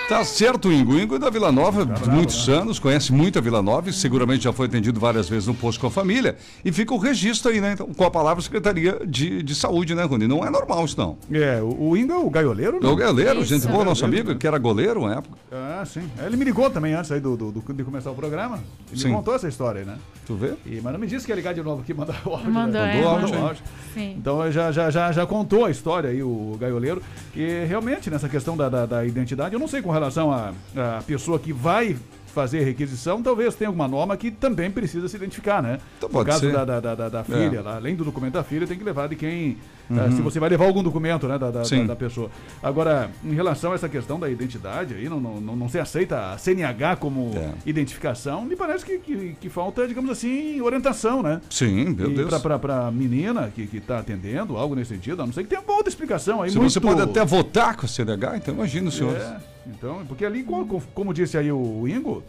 [0.09, 0.95] Tá certo, Ingo.
[0.95, 3.93] O Ingo é da Vila Nova, de muitos anos, conhece muito a Vila Nova e
[3.93, 6.35] seguramente já foi atendido várias vezes no posto com a família.
[6.65, 7.73] E fica o registro aí, né?
[7.75, 10.27] Então, com a palavra Secretaria de, de Saúde, né, Rony?
[10.27, 11.19] Não é normal isso, não.
[11.31, 12.93] É, o, o Ingo é o gaioleiro, É não?
[12.93, 14.41] o goleiro, gente boa, nosso Gaioleiro, amigo, né?
[14.41, 15.37] que era goleiro na época.
[15.53, 16.09] Ah, sim.
[16.25, 18.61] Ele me ligou também antes aí do, do- do- de começar o programa.
[18.91, 19.09] Ele Sim.
[19.09, 19.97] me contou essa história aí, né?
[20.27, 20.55] Tu vê?
[20.65, 22.51] E, mas não me disse que ia ligar de novo aqui mandar o áudio.
[22.51, 22.99] Mandou, né?
[22.99, 23.41] é, Mandou mandou.
[23.41, 23.63] o áudio.
[23.93, 24.15] Sim.
[24.17, 27.03] Então já, já, já, já contou a história aí, o gaioleiro.
[27.37, 31.03] E realmente, nessa questão da, da, da identidade, eu não sei com relação à à
[31.03, 31.97] pessoa que vai
[32.35, 35.81] fazer requisição, talvez tenha alguma norma que também precisa se identificar, né?
[35.97, 36.53] Então no caso ser.
[36.53, 37.61] da, da, da, da- da filha, É.
[37.61, 39.57] lá, além do documento da filha, tem que levar de quem.
[39.91, 39.99] Uhum.
[40.05, 42.31] eh, se você vai levar algum documento, né, da, da, pessoa.
[42.63, 46.31] Agora, em relação a essa questão da identidade, aí não, não, não, não se aceita
[46.33, 47.51] a CNH como É.
[47.67, 51.41] identificação, me parece que, que, que falta, digamos assim, orientação, né?
[51.51, 52.29] Sim, meu e Deus.
[52.29, 55.49] Pra, pra, pra menina que, que tá atendendo, algo nesse sentido, a não sei que
[55.51, 56.51] tenha uma outra explicação aí.
[56.51, 56.71] Se muito...
[56.73, 59.23] você pode até votar com a CNH, então imagina senhores.
[59.23, 59.37] É,
[59.69, 62.23] então, porque ali, como, como disse aí o Ingo,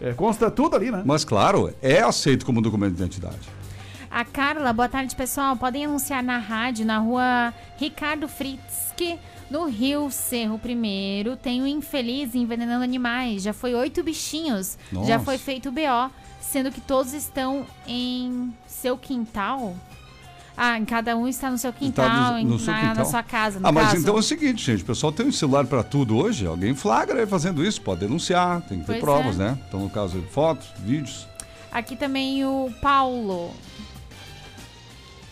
[0.00, 1.02] é, consta tudo ali, né?
[1.04, 3.58] Mas claro, é aceito como documento de identidade.
[4.10, 5.54] A Carla, boa tarde, pessoal.
[5.56, 9.18] Podem anunciar na rádio, na rua Ricardo Fritzky,
[9.50, 11.36] no Rio Cerro Primeiro.
[11.36, 13.42] Tem um infeliz envenenando animais.
[13.42, 14.78] Já foi oito bichinhos.
[14.90, 15.18] Já Nossa.
[15.20, 19.76] foi feito o BO, sendo que todos estão em seu quintal.
[20.60, 22.94] Ah, em cada um está no seu quintal, Tá no- em- no seu na, quintal.
[22.96, 23.60] na sua casa.
[23.60, 23.98] No Ah, mas caso.
[24.02, 27.20] então é o seguinte, gente, o pessoal tem um celular pra tudo hoje, alguém flagra
[27.20, 29.44] aí fazendo isso, pode denunciar, tem que ter Pois provas, é.
[29.50, 29.58] né?
[29.68, 31.28] Então, no caso, fotos, vídeos.
[31.70, 33.52] Aqui também o Paulo.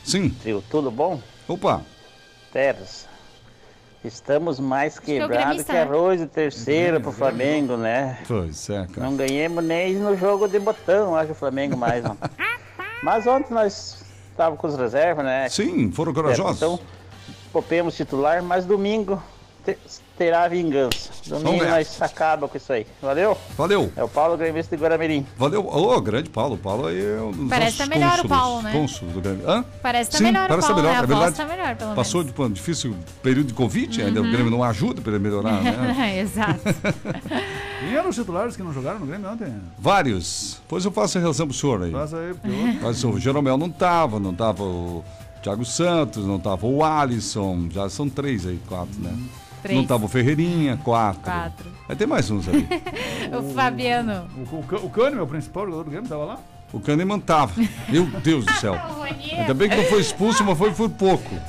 [0.05, 0.29] Sim.
[0.43, 1.21] Tio, tudo bom?
[1.49, 1.83] Opa.
[2.53, 3.07] Teres.
[4.05, 5.83] Estamos mais é quebrados que né?
[5.83, 8.19] arroz de terceira pro Flamengo, né?
[8.29, 9.09] Pois é, cara.
[9.09, 12.05] Não ganhamos nem no jogo de botão, acho o Flamengo mais.
[13.03, 14.05] Mas ontem nós
[14.37, 15.49] estávamos com os reservas, né?
[15.49, 16.57] Sim, foram corajosos.
[16.59, 16.79] Então,
[17.53, 19.21] copemos titular, mas domingo
[20.17, 21.11] terá vingança.
[21.27, 22.87] Domingo nós acaba com isso aí.
[23.03, 23.37] Valeu?
[23.57, 23.93] Valeu.
[23.97, 25.27] É o Paulo Gremista de Guaramirim.
[25.37, 25.67] Valeu.
[25.67, 26.55] Ô, grande Paulo.
[26.55, 28.73] O Paulo aí é um dos Parece tá melhor o Paulo, né?
[28.73, 29.49] cônsulos do Grêmio.
[29.49, 29.65] Hã?
[29.83, 31.01] Parece tá Sim, melhor o parece tá Paulo, melhor, né?
[31.01, 31.37] A é verdade.
[31.37, 34.31] tá melhor, pelo Passou de um difícil período de Covid, ainda o Uhum.
[34.31, 36.19] Grêmio não ajuda para ele melhorar, né?
[36.21, 36.61] Exato.
[37.81, 39.53] Quem eram os titulares que não jogaram no Grêmio ontem?
[39.79, 40.59] Vários.
[40.63, 41.91] Depois eu faço a relação pro senhor aí.
[41.93, 45.05] Faça aí, porque eu- Mas o Jeromel não tava, não tava o
[45.43, 49.13] Thiago Santos, não tava o Alisson, já são três aí, quatro, né?
[49.67, 49.79] Três.
[49.79, 51.23] Não tava o Ferreirinha, quatro.
[51.23, 51.67] Quatro.
[51.89, 52.67] Aí tem mais uns ali.
[53.37, 54.29] o Fabiano.
[54.37, 56.39] O, o, o Cânimo, o principal jogador do Grêmio, tava lá?
[56.73, 57.53] O Kahneman tava.
[57.89, 58.75] Meu Deus do céu.
[59.37, 61.35] Ainda bem que não foi expulso, mas foi por pouco.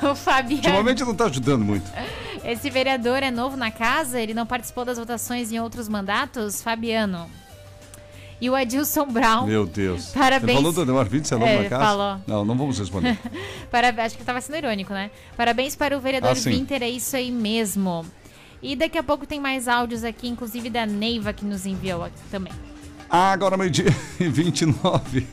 [0.00, 0.62] O Fabiano.
[0.62, 1.90] Ultimamente não tá ajudando muito.
[2.44, 6.62] Esse vereador é novo na casa, ele não participou das votações em outros mandatos?
[6.62, 7.28] Fabiano.
[8.40, 9.46] E o Adilson Brown.
[9.46, 10.06] Meu Deus.
[10.10, 10.52] Parabéns.
[10.52, 11.84] Você falou do Ademar você é novo É, na casa?
[11.84, 12.20] falou.
[12.26, 13.18] Não, não vamos responder.
[13.70, 15.10] Parabéns, acho que tava sendo irônico, né?
[15.36, 16.34] Parabéns para o vereador Ah.
[16.50, 18.06] Winter, é isso aí mesmo.
[18.62, 22.18] E daqui a pouco tem mais áudios aqui, inclusive da Neiva que nos enviou aqui
[22.30, 22.52] também.
[23.10, 23.86] Ah, agora meio-dia
[24.20, 25.26] e 29.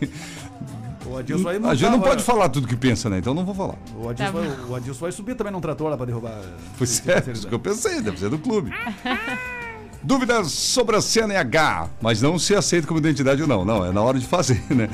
[1.05, 3.19] O Adilson aí A gente não pode falar tudo que pensa, né?
[3.19, 3.75] Então não vou falar.
[3.95, 6.41] O Adilson, Tá vai, o Adilson vai subir também num trator lá pra derrubar.
[6.77, 8.71] Pois é, isso que eu pensei, deve ser do clube.
[10.05, 13.65] Dúvidas sobre a CNH, mas não se aceita como identidade ou não.
[13.65, 14.87] Não, é na hora de fazer, né?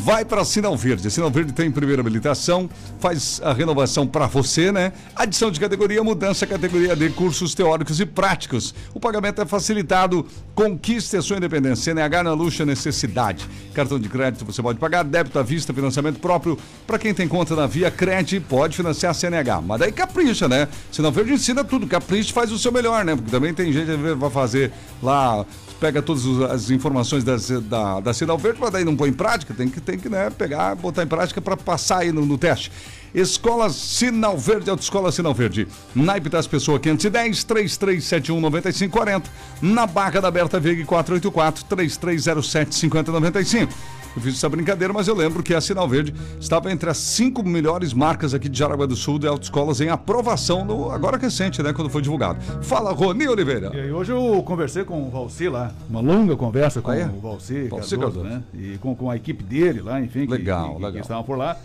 [0.00, 1.10] Vai para Sinal Verde.
[1.10, 4.92] Sinal Verde tem primeira habilitação, faz a renovação para você, né?
[5.14, 8.74] Adição de categoria, mudança categoria de cursos teóricos e práticos.
[8.94, 10.26] O pagamento é facilitado.
[10.54, 11.94] Conquiste a sua independência.
[11.94, 13.46] CNH luxo, é necessidade.
[13.74, 16.58] Cartão de crédito você pode pagar, débito à vista, financiamento próprio.
[16.86, 19.60] Para quem tem conta na Via Cred, pode financiar a CNH.
[19.60, 20.68] Mas daí capricha, né?
[20.90, 21.86] Sinal Verde ensina tudo.
[21.86, 23.14] Capricha faz o seu melhor, né?
[23.14, 25.44] Porque também tem gente que vai fazer lá
[25.80, 29.54] pega todas as informações da, da, da Sinal Verde, mas daí não põe em prática,
[29.54, 32.70] tem que, tem que né, pegar, botar em prática para passar aí no, no teste.
[33.14, 35.66] Escola Sinal Verde, Autoescola Sinal Verde.
[35.94, 39.30] Naipe das Pessoas 510 3371 9540.
[39.62, 43.72] Na Barra da Berta Veiga 484 3307 5095.
[44.18, 47.44] Eu fiz essa brincadeira, mas eu lembro que a Sinal Verde estava entre as cinco
[47.44, 51.72] melhores marcas aqui de Jaraguá do Sul de autoescolas em aprovação, no, agora recente, né?
[51.72, 52.40] Quando foi divulgado.
[52.62, 53.70] Fala, Rony Oliveira.
[53.72, 57.06] E aí hoje eu conversei com o Valci lá, uma longa conversa com Ah, é?
[57.06, 58.24] o Valci, Valci Cardoso, Cardoso.
[58.24, 58.42] né?
[58.54, 61.00] E com, com a equipe dele lá, enfim, que, Legal, que, que legal.
[61.02, 61.56] estavam por lá.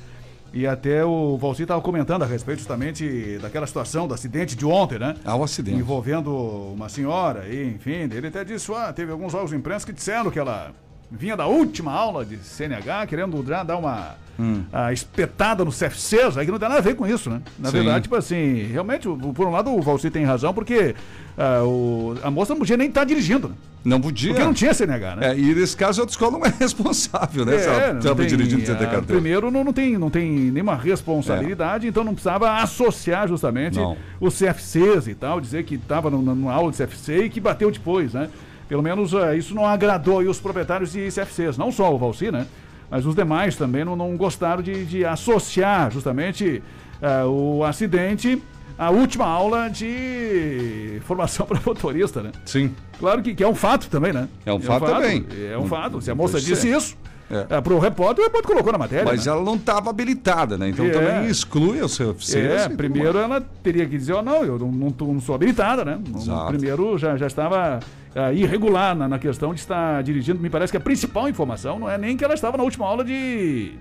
[0.54, 5.00] E até o Valci estava comentando a respeito justamente daquela situação do acidente de ontem,
[5.00, 5.16] né?
[5.26, 5.80] Ah, o acidente.
[5.80, 9.92] Envolvendo uma senhora, e, enfim, ele até disse, ah, teve alguns órgãos de imprensa que
[9.92, 10.72] disseram que ela
[11.18, 14.64] vinha da última aula de CNH, querendo já dar uma Hum.
[14.92, 17.40] espetada no CFCs, aí que não tem nada a ver com isso, né?
[17.60, 17.78] Na Sim.
[17.78, 20.96] verdade, tipo assim, realmente, por um lado o Valci tem razão, porque
[21.38, 23.56] ah, o- a moça não podia nem estar dirigindo, né?
[23.86, 24.30] Não podia.
[24.32, 25.28] Porque não tinha CNH, né?
[25.34, 27.60] É, e nesse caso a autoescola não é responsável, né?
[27.60, 29.04] se ela não estava tem, dirigindo sem ter carteira.
[29.04, 33.96] Primeiro, não, não, tem, não tem nenhuma responsabilidade, então não precisava associar justamente Não.
[34.20, 38.14] os CFCs e tal, dizer que estava numa aula de CFC e que bateu depois,
[38.14, 38.30] né?
[38.74, 42.32] Pelo menos ah, isso não agradou aí os proprietários de CFCs, não só o Valci,
[42.32, 42.48] né?
[42.90, 46.64] Mas os demais também não, não gostaram de, de associar justamente
[47.00, 48.42] ah, o acidente
[48.76, 52.32] à última aula de formação para motorista, né?
[52.46, 52.74] Sim.
[52.98, 54.28] Claro que, que é um fato também, né?
[54.44, 55.24] É um fato também.
[55.52, 56.02] É um fato.
[56.02, 56.98] Se a moça disse isso
[57.32, 57.58] É.
[57.58, 57.62] é.
[57.62, 59.06] para o repórter, o repórter colocou na matéria.
[59.06, 59.32] Mas né?
[59.32, 60.70] ela não estava habilitada, né?
[60.70, 60.92] Então É.
[60.92, 62.42] também exclui seu oficina.
[62.42, 66.00] É, primeiro ela teria que dizer, ó, não, eu não, não, não sou habilitada, né?
[66.16, 66.48] Exato.
[66.48, 67.80] Primeiro já, já estava
[68.16, 70.40] ah, irregular na, na questão de estar dirigindo.
[70.40, 73.04] Me parece que a principal informação não é nem que ela estava na última aula
[73.04, 73.74] de.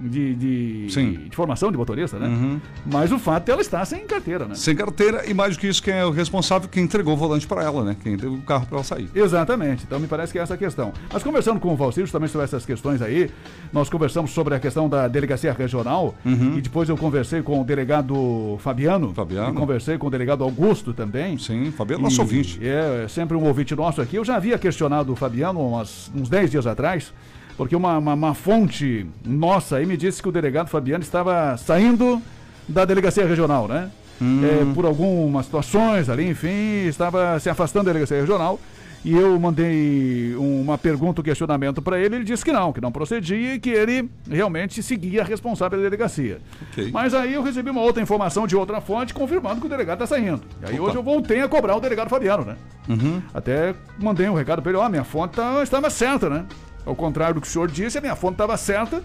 [0.00, 1.12] De, de, Sim.
[1.28, 2.28] de formação de motorista, né?
[2.28, 2.60] Uhum.
[2.86, 4.54] Mas o fato é ela estar sem carteira, né?
[4.54, 7.46] Sem carteira, e mais do que isso, quem é o responsável, quem entregou o volante
[7.48, 7.96] para ela, né?
[8.00, 9.08] Quem deu o carro para ela sair.
[9.12, 10.92] Exatamente, então me parece que é essa a questão.
[11.12, 13.28] Mas conversando com o Valcir também sobre essas questões aí,
[13.72, 18.56] nós conversamos sobre a questão da delegacia regional e depois eu conversei com o delegado
[18.60, 19.14] Fabiano, Uhum.
[19.14, 19.50] Fabiano.
[19.50, 21.36] e conversei com o delegado Augusto também.
[21.38, 22.60] Sim, Fabiano é nosso ouvinte.
[22.62, 24.14] É, é sempre um ouvinte nosso aqui.
[24.16, 27.12] Eu já havia questionado o Fabiano umas- uns 10 dias atrás,
[27.58, 32.22] porque uma, uma, uma fonte nossa aí me disse que o delegado Fabiano estava saindo
[32.66, 33.90] da delegacia regional, né?
[34.22, 34.40] Hum.
[34.44, 38.58] É, por algumas situações ali, enfim, estava se afastando da delegacia regional.
[39.04, 42.16] E eu mandei um- uma pergunta, um questionamento para ele.
[42.16, 45.84] Ele disse que não, que não procedia e que ele realmente seguia a responsável da
[45.84, 46.40] delegacia.
[46.72, 46.90] Ok.
[46.92, 50.16] Mas aí eu recebi uma outra informação de outra fonte confirmando que o delegado está
[50.16, 50.42] saindo.
[50.62, 50.88] E aí Opa.
[50.88, 52.56] hoje eu voltei a cobrar o delegado Fabiano, né?
[52.88, 53.22] Uhum.
[53.32, 56.44] Até mandei um recado para ele: ó, minha fonte tá- estava certa, né?
[56.88, 59.02] Ao contrário do que o senhor disse, a minha fonte estava certa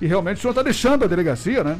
[0.00, 1.76] e realmente o senhor está deixando a delegacia, né?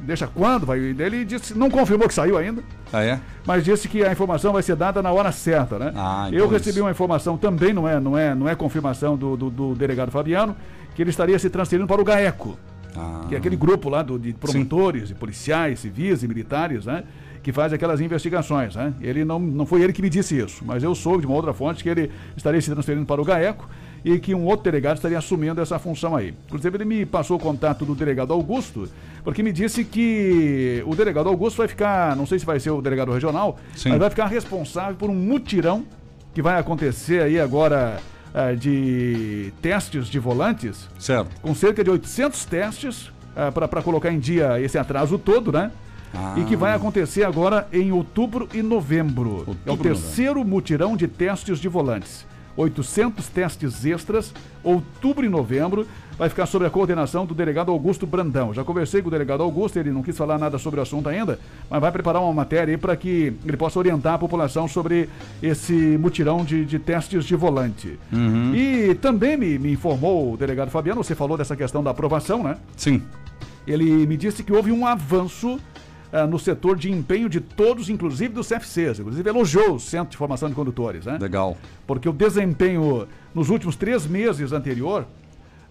[0.00, 0.66] Deixa quando?
[0.66, 0.78] Vai?
[0.78, 3.20] Ele disse, não confirmou que saiu ainda, Ah, é?
[3.46, 5.92] mas disse que a informação vai ser dada na hora certa, né?
[5.96, 6.82] Ah, então Eu recebi isso.
[6.82, 10.54] uma informação também, não é, não é, não é confirmação do, do, do delegado Fabiano,
[10.94, 12.58] que ele estaria se transferindo para o GAECO,
[12.96, 13.24] Ah.
[13.28, 17.04] que é aquele grupo lá do, de promotores, de policiais, civis e militares, né?
[17.42, 18.92] Que faz aquelas investigações, né?
[19.00, 21.54] Ele não, não foi ele que me disse isso, mas eu soube de uma outra
[21.54, 23.68] fonte que ele estaria se transferindo para o GAECO
[24.06, 26.32] e que um outro delegado estaria assumindo essa função aí.
[26.46, 28.88] Inclusive, ele me passou o contato do delegado Augusto,
[29.24, 32.80] porque me disse que o delegado Augusto vai ficar, não sei se vai ser o
[32.80, 33.88] delegado regional, Sim.
[33.88, 35.84] mas vai ficar responsável por um mutirão
[36.32, 37.98] que vai acontecer aí agora
[38.32, 41.28] ah, de testes de volantes, Certo.
[41.42, 43.10] com cerca de 800 testes
[43.52, 45.72] para colocar em dia esse atraso todo, né?
[46.14, 46.36] Ah.
[46.38, 49.30] E que vai acontecer agora em outubro e novembro.
[49.66, 52.24] é o Outubro, terceiro mutirão de testes de volantes.
[52.56, 54.32] 800 testes extras,
[54.64, 55.86] outubro e novembro,
[56.18, 58.54] vai ficar sob a coordenação do delegado Augusto Brandão.
[58.54, 61.38] Já conversei com o delegado Augusto, ele não quis falar nada sobre o assunto ainda,
[61.68, 65.08] mas vai preparar uma matéria aí para que ele possa orientar a população sobre
[65.42, 67.98] esse mutirão de, de testes de volante.
[68.12, 68.54] Uhum.
[68.54, 72.56] E também me, me informou o delegado Fabiano, você falou dessa questão da aprovação, né?
[72.76, 73.02] Sim.
[73.66, 75.58] Ele me disse que houve um avanço
[76.12, 79.00] ah, no setor de empenho de todos, inclusive dos CFCs.
[79.00, 81.18] Inclusive elogiou o Centro de Formação de Condutores, né?
[81.20, 81.56] Legal.
[81.86, 85.06] Porque o desempenho nos últimos três meses anterior,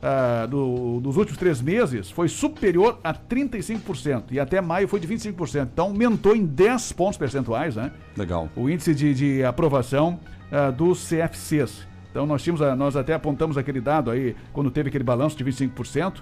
[0.01, 4.25] ah, do- dos últimos três meses, foi superior a 35%.
[4.31, 5.69] E até maio foi de 25%.
[5.73, 7.91] Então aumentou em 10 pontos percentuais, né?
[8.15, 8.49] Legal.
[8.55, 10.19] o índice de, de aprovação
[10.51, 11.87] ah, dos CFCs.
[12.11, 16.13] Então nós tínhamos, nós até apontamos aquele dado aí quando teve aquele balanço de 25%.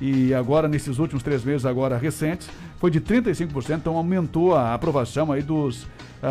[0.00, 5.32] E agora, nesses últimos três meses agora recentes, foi de 35%, então aumentou a aprovação
[5.32, 5.86] aí dos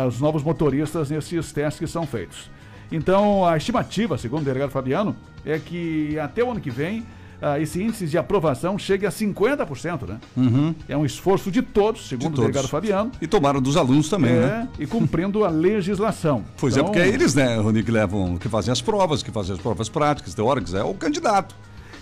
[0.08, 2.50] os novos motoristas nesses testes que são feitos.
[2.90, 7.04] Então, a estimativa, segundo o delegado Fabiano, é que até o ano que vem,
[7.40, 10.18] ah, esse índice de aprovação chegue a 50%, né?
[10.36, 10.74] Uhum.
[10.88, 12.40] É um esforço de todos, segundo o todos.
[12.50, 13.10] delegado Fabiano.
[13.20, 14.68] E tomaram dos alunos também, É, né?
[14.78, 16.44] e cumprindo a legislação.
[16.56, 19.30] Pois é, Então, porque é eles, né, Rony, que levam, que fazem as provas, que
[19.30, 21.54] fazem as provas práticas, teóricas, é o candidato.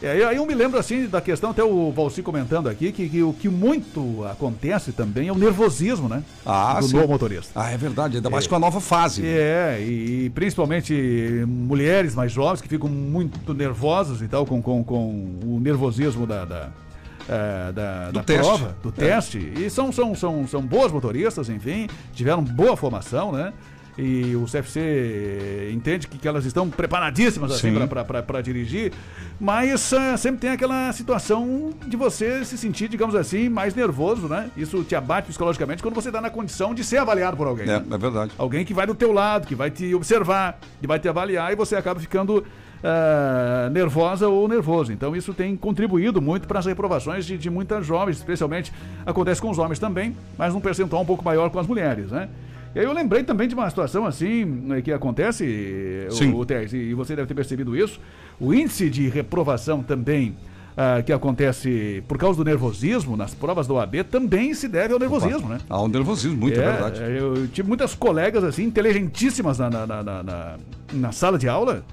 [0.04, 3.22] É, aí eu me lembro assim da questão, até o Valci comentando aqui, que, que
[3.22, 6.22] o que muito acontece também é o nervosismo, né?
[6.44, 6.96] Ah, do sim.
[6.96, 7.52] novo motorista.
[7.54, 9.22] Ah, é verdade, ainda mais com a nova fase.
[9.22, 9.28] né?
[9.28, 10.92] É, e, e principalmente
[11.46, 15.04] mulheres mais jovens que ficam muito nervosas e tal, com, com, com
[15.44, 16.68] o nervosismo da, da,
[17.28, 18.42] é, da, da teste.
[18.42, 18.92] prova, do É.
[18.92, 19.38] teste.
[19.38, 23.52] E são, são, são, são boas motoristas, enfim, tiveram boa formação, né?
[23.96, 27.86] E o CFC entende que, que elas estão preparadíssimas assim, Sim.
[27.86, 28.92] para dirigir,
[29.40, 34.50] mas eh, sempre tem aquela situação de você se sentir, digamos assim, mais nervoso, né?
[34.56, 37.64] Isso te abate psicologicamente quando você está na condição de ser avaliado por alguém.
[37.64, 37.84] É, né?
[37.88, 38.32] é verdade.
[38.36, 41.56] Alguém que vai do teu lado, que vai te observar, que vai te avaliar e
[41.56, 42.44] você acaba ficando
[42.86, 44.92] ah, nervosa ou nervoso.
[44.92, 48.70] Então isso tem contribuído muito para as reprovações de, de muitas jovens, especialmente
[49.06, 52.28] acontece com os homens também, mas num percentual um pouco maior com as mulheres, né?
[52.74, 56.32] E aí eu lembrei também de uma situação assim né, que acontece, Sim.
[56.32, 58.00] o, o e você deve ter percebido isso.
[58.40, 60.36] O índice de reprovação também
[60.76, 64.98] ah, que acontece por causa do nervosismo nas provas do OAB também se deve ao
[65.00, 65.58] nervosismo, né?
[65.68, 67.00] Há um nervosismo, muito é, verdade.
[67.02, 70.56] Eu tive muitas colegas assim, inteligentíssimas na, na, na, na-
[70.92, 71.84] na- sala de aula.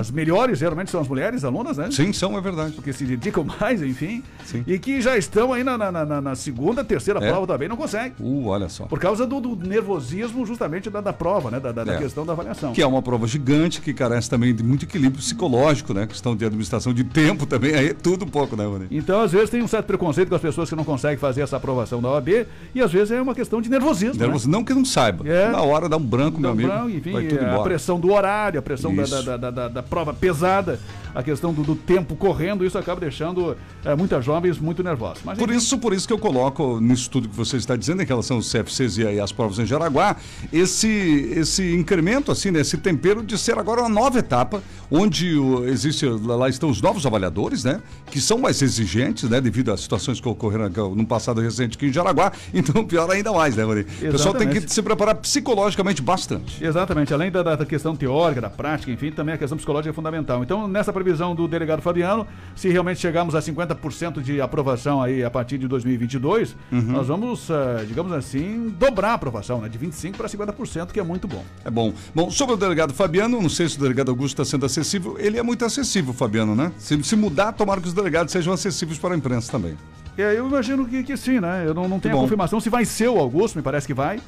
[0.00, 1.86] As melhores geralmente são as mulheres alunas, né?
[1.86, 1.92] Uhum.
[1.92, 2.72] Sim, são, é verdade.
[2.72, 4.22] Porque se dedicam mais, enfim.
[4.66, 7.28] E que já estão aí na, na- na- segunda, terceira É.
[7.30, 8.12] prova também, não conseguem.
[8.20, 8.86] Uh, olha só.
[8.86, 11.60] Por causa do, do nervosismo justamente da, da prova, né?
[11.60, 11.98] Da, da- da É.
[11.98, 12.72] questão da avaliação.
[12.72, 16.06] Que é uma prova gigante que carece também de muito equilíbrio psicológico, né?
[16.06, 18.86] Questão de administração de tempo também, aí é tudo um pouco, né, Rony?
[18.90, 21.56] Então, às vezes, tem um certo preconceito com as pessoas que não conseguem fazer essa
[21.56, 24.18] aprovação da OAB, e às vezes é uma questão de nervosismo.
[24.20, 25.28] Nervoso, Não que não saiba.
[25.28, 25.50] É.
[25.50, 26.68] Na hora dá um branco, meu Dá um amigo.
[26.68, 27.62] branco, enfim, vai tudo a embora.
[27.64, 30.78] pressão do horário, a pressão da, da, da, da- da prova pesada,
[31.14, 35.18] a questão do, do tempo correndo, isso acaba deixando eh, muitas jovens muito nervosas.
[35.24, 38.06] Mas, Por isso, por isso que eu coloco nisso tudo que você está dizendo em
[38.06, 40.16] relação aos CFCs e as provas em Jaraguá,
[40.52, 45.64] esse, esse incremento, assim, né, esse tempero de ser agora uma nova etapa, onde o-
[45.66, 49.80] existe, lá lá estão os novos avaliadores, né, que são mais exigentes, né, devido às
[49.80, 53.82] situações que ocorreram no passado recente aqui em Jaraguá, então pior ainda mais, né, Rony?
[53.82, 56.64] O pessoal tem que se preparar psicologicamente bastante.
[56.64, 60.42] Exatamente, além da, da questão teórica, da prática, enfim, também a questão psicológica é fundamental.
[60.42, 65.30] Então, nessa previsão do delegado Fabiano, se realmente chegarmos a 50% de aprovação aí a
[65.30, 66.80] partir de 2022, Uhum.
[66.82, 69.68] nós vamos, eh, digamos assim, dobrar a aprovação, né?
[69.68, 71.44] De 25% para 50%, que é muito bom.
[71.64, 71.92] É bom.
[72.14, 75.16] Bom, sobre o delegado Fabiano, não sei se o delegado Augusto está sendo acessível.
[75.18, 76.72] Ele é muito acessível, Fabiano, né?
[76.78, 79.76] Se, se mudar, tomara que os delegados sejam acessíveis para a imprensa também.
[80.16, 81.64] É, eu imagino que, que sim, né?
[81.66, 84.20] Eu não, não tenho a confirmação se vai ser o Augusto, me parece que vai.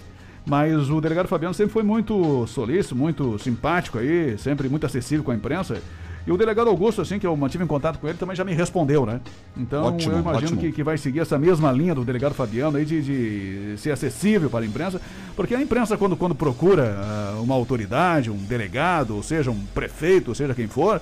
[0.46, 5.30] Mas o delegado Fabiano sempre foi muito solícito, muito simpático aí, sempre muito acessível com
[5.30, 5.82] a imprensa.
[6.30, 8.54] E o delegado Augusto, assim, que eu mantive em contato com ele, também já me
[8.54, 9.20] respondeu, né?
[9.56, 12.84] Então Ótimo, eu imagino que, que vai seguir essa mesma linha do delegado Fabiano aí
[12.84, 15.00] de, de ser acessível para a imprensa.
[15.34, 20.28] Porque a imprensa, quando, quando procura ah, uma autoridade, um delegado, ou seja, um prefeito,
[20.28, 21.00] ou seja quem for,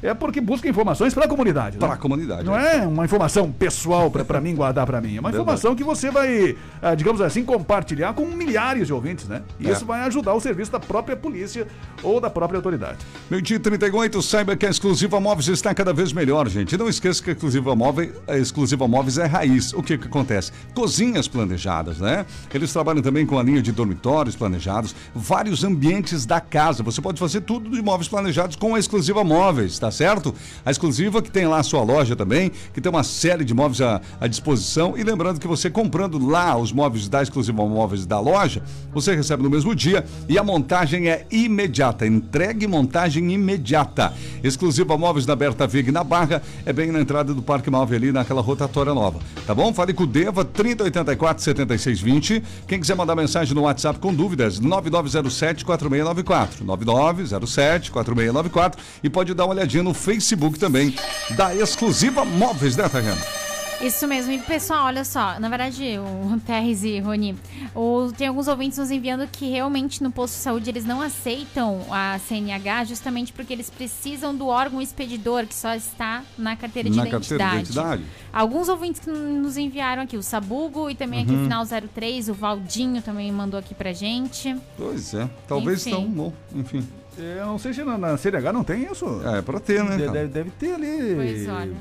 [0.00, 1.76] é porque busca informações para a comunidade.
[1.76, 1.94] Para né?
[1.94, 2.44] a comunidade.
[2.44, 5.16] Não é uma informação pessoal para mim guardar para mim.
[5.16, 5.42] É uma Verdade.
[5.42, 9.42] informação que você vai, ah, digamos assim, compartilhar com milhares de ouvintes, né?
[9.58, 9.72] E É.
[9.72, 11.66] isso vai ajudar o serviço da própria polícia
[12.04, 12.98] ou da própria autoridade.
[13.28, 16.76] Meio dia e 38, saiba que a Exclusiva Móveis está cada vez melhor, gente.
[16.76, 19.72] Não esqueça que a Exclusiva Móveis, a Exclusiva Móveis é raiz.
[19.72, 20.52] O que que acontece?
[20.74, 22.26] Cozinhas planejadas, né?
[22.52, 26.82] Eles trabalham também com a linha de dormitórios planejados, vários ambientes da casa.
[26.82, 30.34] Você pode fazer tudo de móveis planejados com a Exclusiva Móveis, tá certo?
[30.62, 33.80] A Exclusiva que tem lá a sua loja também, que tem uma série de móveis
[33.80, 34.94] à, à disposição.
[34.94, 39.42] E lembrando que você comprando lá os móveis da Exclusiva Móveis da loja, você recebe
[39.42, 42.06] no mesmo dia e a montagem é imediata.
[42.06, 44.12] Entregue montagem imediata.
[44.42, 48.12] Exclusiva Móveis na Berta Vig na Barra, é bem na entrada do Parque Móvel ali
[48.12, 49.18] naquela rotatória nova.
[49.46, 49.72] Tá bom?
[49.72, 52.42] Fale com o Deva 3084 7620.
[52.66, 56.64] Quem quiser mandar mensagem no WhatsApp com dúvidas, 9907 4694.
[56.64, 60.94] 9907 4694 e pode dar uma olhadinha no Facebook também
[61.36, 63.39] da Exclusiva Móveis, né, Tayana?
[63.82, 64.30] Isso mesmo.
[64.32, 67.34] E pessoal, olha só, na verdade, o Terres e Rony,
[67.74, 71.80] o- tem alguns ouvintes nos enviando que realmente no posto de saúde eles não aceitam
[71.90, 76.96] a CNH justamente porque eles precisam do órgão expedidor que só está na carteira de
[76.96, 77.28] Na identidade.
[77.38, 78.02] carteira de identidade.
[78.30, 81.40] Alguns ouvintes que nos enviaram aqui, o Sabugo e também aqui Uhum.
[81.40, 81.64] o final
[81.94, 84.54] 03, o Valdinho também mandou aqui pra gente.
[84.76, 85.28] Pois é.
[85.48, 85.96] Talvez Enfim.
[86.04, 86.86] não, bom, enfim.
[87.16, 89.06] Eu não sei se na, na CNH não tem isso.
[89.24, 89.96] É, pra ter, né?
[89.96, 91.14] Deve, deve ter ali.
[91.16, 91.76] Pois olha.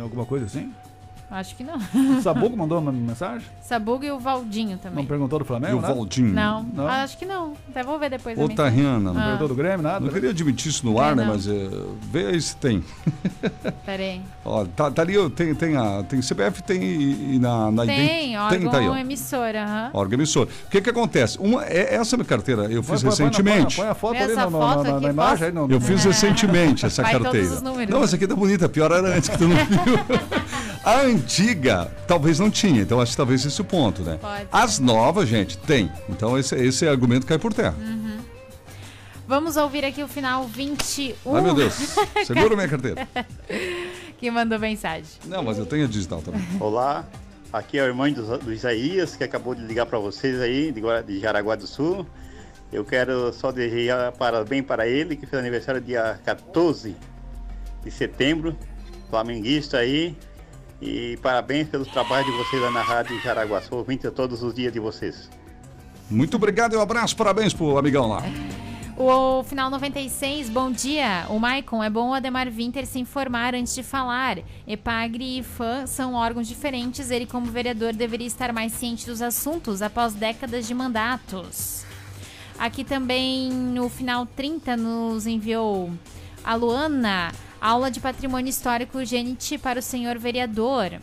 [0.00, 0.72] Alguma coisa assim?
[1.34, 1.76] Acho que não.
[2.18, 3.46] O Sabugo mandou uma mensagem?
[3.60, 5.04] Sabugo e o Valdinho Não também.
[5.04, 5.72] perguntou do Flamengo?
[5.74, 5.92] E o nada?
[5.94, 6.32] Valdinho?
[6.32, 6.86] Não, Não?
[6.86, 7.54] Ah, acho que não.
[7.68, 8.38] Até vou ver depois.
[8.38, 8.76] a Ô, mensagem.
[8.84, 9.10] Tariana.
[9.10, 9.24] Ah.
[9.24, 10.04] Perguntou do Grêmio, nada?
[10.04, 11.24] Não queria admitir isso no É, ar, né?
[11.24, 11.32] não.
[11.34, 11.68] Mas é,
[12.10, 12.84] vê aí se tem.
[13.84, 14.20] Pera aí.
[14.44, 18.34] Ó, tá, tá ali, tem, tem, a, tem CPF, tem e, e na, na Tem,
[18.34, 18.96] ident- órgão tá aí, ó.
[18.96, 19.64] emissora.
[19.64, 19.90] aham.
[19.92, 20.46] Órgão emissor.
[20.66, 21.38] O que que acontece?
[21.38, 23.76] Uma, é, essa minha carteira eu fiz Põe- põe- põe na- recentemente.
[23.76, 25.46] Põe, a foto Vê ali essa na, na- foto na- na aqui, imagem.
[25.48, 27.54] Aí, no, Eu fiz recentemente essa Vai todos carteira.
[27.54, 28.04] os números, não, né?
[28.04, 29.94] essa aqui tá bonita, pior era antes que tu não viu.
[30.84, 34.18] A antiga talvez não tinha, então acho que talvez esse é o ponto, né?
[34.20, 34.46] Pode.
[34.52, 35.90] As novas, gente, tem.
[36.10, 37.74] Então esse, esse argumento cai por terra.
[37.78, 38.18] Uhum.
[39.26, 41.36] Vamos ouvir aqui o final 21.
[41.36, 41.72] Ai meu Deus,
[42.26, 43.08] segura minha carteira.
[44.20, 45.06] que mandou mensagem.
[45.24, 46.42] Não, mas eu tenho a digital também.
[46.60, 47.06] Olá,
[47.50, 50.82] aqui é o irmão do, do Isaías, que acabou de ligar para vocês aí, de,
[51.06, 52.06] de Jaraguá do Sul.
[52.70, 56.94] Eu quero só desejar parabéns para ele, que fez aniversário dia 14
[57.82, 58.54] de setembro,
[59.08, 60.14] flamenguista aí.
[60.86, 63.62] E parabéns pelos trabalhos de vocês lá na Rádio Jaraguá.
[63.62, 65.30] Sou ouvinte todos os dias de vocês.
[66.10, 68.22] Muito obrigado e um abraço, parabéns pro amigão lá.
[68.94, 71.24] O final 96, bom dia.
[71.30, 74.36] O Maicon, é bom o Ademar Winter se informar antes de falar.
[74.66, 77.10] EPAGRE e IFAM são órgãos diferentes.
[77.10, 81.86] Ele, como vereador, deveria estar mais ciente dos assuntos após décadas de mandatos.
[82.58, 85.90] Aqui também, no final 30, nos enviou
[86.44, 87.32] a Luana,
[87.64, 91.00] aula de patrimônio histórico urgente para o senhor vereador.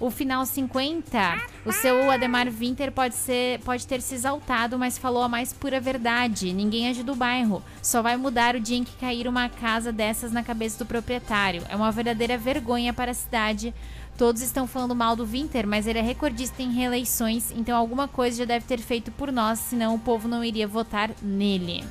[0.00, 5.22] O final 50, o seu Ademar Winter pode, ser, pode ter se exaltado, mas falou
[5.22, 6.52] a mais pura verdade.
[6.52, 7.62] Ninguém ajuda o bairro.
[7.80, 11.62] Só vai mudar o dia em que cair uma casa dessas na cabeça do proprietário.
[11.68, 13.72] É uma verdadeira vergonha para a cidade.
[14.18, 18.38] Todos estão falando mal do Winter, mas ele é recordista em reeleições, então alguma coisa
[18.38, 21.84] já deve ter feito por nós, senão o povo não iria votar nele.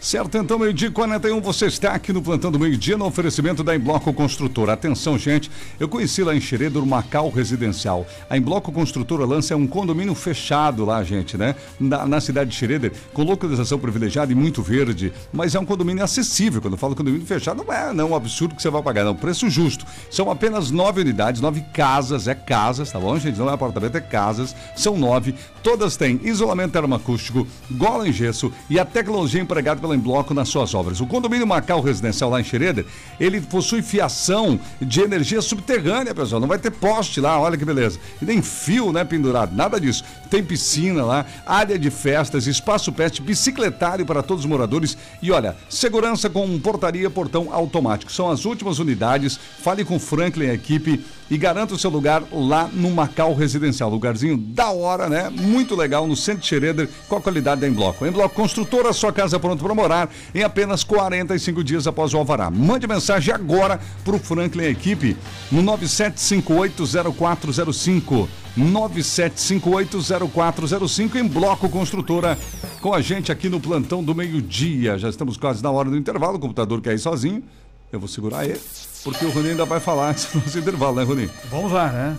[0.00, 3.76] Certo, então, meio-dia e 41, você está aqui no Plantão do Meio-Dia no oferecimento da
[3.76, 4.72] Embloco Construtora.
[4.72, 8.06] Atenção, gente, eu conheci lá em Xeredo, Macau Residencial.
[8.28, 11.54] A Embloco Construtora lança um condomínio fechado lá, gente, né?
[11.78, 16.02] Na, na cidade de Xeredo, com localização privilegiada e muito verde, mas é um condomínio
[16.02, 16.62] acessível.
[16.62, 19.14] Quando eu falo condomínio fechado, não é não, um absurdo que você vai pagar, não.
[19.14, 19.84] Preço justo.
[20.10, 23.38] São apenas nove unidades, nove casas, é casas, tá bom, gente?
[23.38, 24.56] Não é apartamento, é casas.
[24.74, 25.34] São nove.
[25.62, 30.48] Todas têm isolamento termoacústico, gola em gesso e a tecnologia empregada pela em bloco nas
[30.48, 31.00] suas obras.
[31.00, 32.86] O condomínio Macau Residencial lá em Xereder,
[33.18, 36.40] ele possui fiação de energia subterrânea, pessoal.
[36.40, 37.98] Não vai ter poste lá, olha que beleza.
[38.20, 40.04] E nem fio, né, pendurado, nada disso.
[40.28, 45.56] Tem piscina lá, área de festas, espaço pet, bicicletário para todos os moradores e olha,
[45.68, 48.12] segurança com portaria, portão automático.
[48.12, 49.38] São as últimas unidades.
[49.62, 53.88] Fale com Franklin e a equipe e garanta o seu lugar lá no Macau Residencial.
[53.88, 55.30] Lugarzinho da hora, né?
[55.30, 58.04] Muito legal no centro de Xereder com a qualidade da Embloco.
[58.04, 62.50] Embloco Construtora, sua casa pronta para morar em apenas 45 dias após o alvará.
[62.50, 65.16] Mande mensagem agora para o Franklin equipe
[65.52, 68.28] no 97580405.
[68.58, 72.36] 97580405 em Bloco Construtora
[72.80, 74.98] com a gente aqui no plantão do meio-dia.
[74.98, 77.44] Já estamos quase na hora do intervalo, o computador quer ir sozinho.
[77.92, 78.58] Eu vou segurar ele,
[79.02, 81.30] porque o Rony ainda vai falar antes do nosso intervalo, né, Rony?
[81.50, 82.16] Vamos lá, né?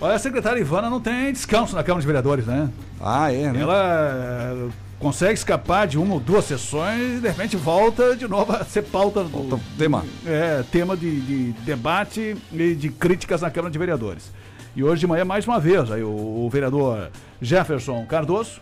[0.00, 2.70] Olha, a secretária Ivana não tem descanso na Câmara de Vereadores, né?
[3.00, 3.60] Ah, é, né?
[3.60, 4.68] Ela eh,
[5.00, 8.82] consegue escapar de uma ou duas sessões e de repente volta de novo a ser
[8.82, 10.04] pauta do tema.
[10.24, 14.30] É, tema de, de debate e de críticas na Câmara de Vereadores.
[14.76, 16.08] E hoje de manhã, mais uma vez, aí o,
[16.46, 17.10] o vereador
[17.42, 18.60] Jefferson Cardoso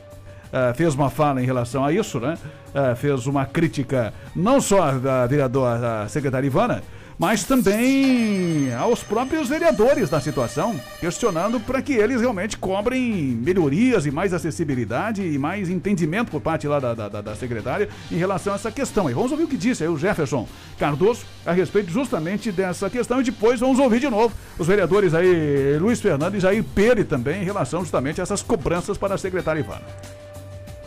[0.53, 2.39] eh, fez uma fala em relação a isso, né?
[2.75, 6.83] Eh, fez uma crítica não só à vereadora, à secretária Ivana,
[7.19, 14.11] mas também aos próprios vereadores da situação, questionando para que eles realmente cobrem melhorias e
[14.11, 18.57] mais acessibilidade e mais entendimento por parte lá da, da, da secretária em relação a
[18.57, 19.09] essa questão.
[19.09, 20.47] E vamos ouvir o que disse aí o Jefferson
[20.79, 25.79] Cardoso a respeito justamente dessa questão e depois vamos ouvir de novo os vereadores aí,
[25.79, 29.61] Luiz Fernando e Jair Peri também em relação justamente a essas cobranças para a secretária
[29.61, 29.85] Ivana.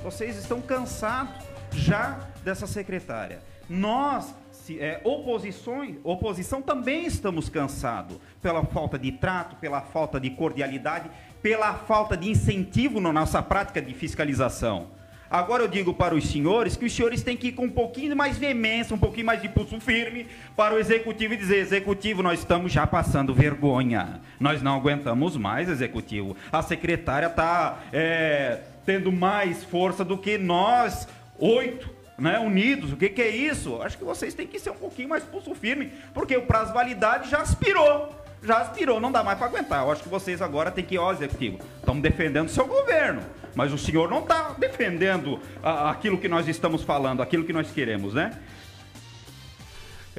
[0.04, 1.34] Vocês estão cansados
[1.74, 3.40] já dessa secretária.
[3.70, 4.34] Nós
[4.78, 11.10] é, oposições, oposição também estamos cansados pela falta de trato, pela falta de cordialidade,
[11.42, 15.00] pela falta de incentivo na nossa prática de fiscalização.
[15.30, 18.16] Agora eu digo para os senhores que os senhores têm que ir com um pouquinho
[18.16, 22.40] mais veemência, um pouquinho mais de pulso firme para o executivo e dizer: executivo, nós
[22.40, 24.22] estamos já passando vergonha.
[24.40, 26.36] Nós não aguentamos mais, executivo.
[26.52, 31.08] A secretária está é, tendo mais força do que nós,
[31.38, 32.92] oito né, unidos.
[32.92, 33.82] O que, que é isso?
[33.82, 36.74] Acho que vocês têm que ser um pouquinho mais pulso firme, porque o prazo de
[36.74, 38.16] validade já aspirou.
[38.42, 39.84] Já aspirou, não dá mais para aguentar.
[39.84, 43.22] Eu acho que vocês agora têm que, ó, executivo, estamos defendendo o seu governo.
[43.56, 47.70] Mas o senhor não está defendendo a, aquilo que nós estamos falando, aquilo que nós
[47.72, 48.32] queremos, né?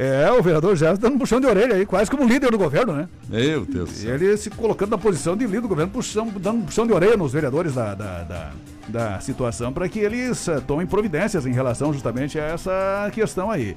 [0.02, 2.94] É, o vereador Jefferson dando um puxão de orelha aí, quase como líder do governo,
[2.94, 3.06] né?
[3.28, 6.62] Meu Deus E ele se colocando na posição de líder do governo, puxão, dando um
[6.62, 8.50] puxão de orelha nos vereadores da, da, da,
[8.88, 13.74] da situação para que eles eh, tomem providências em relação justamente a essa questão aí.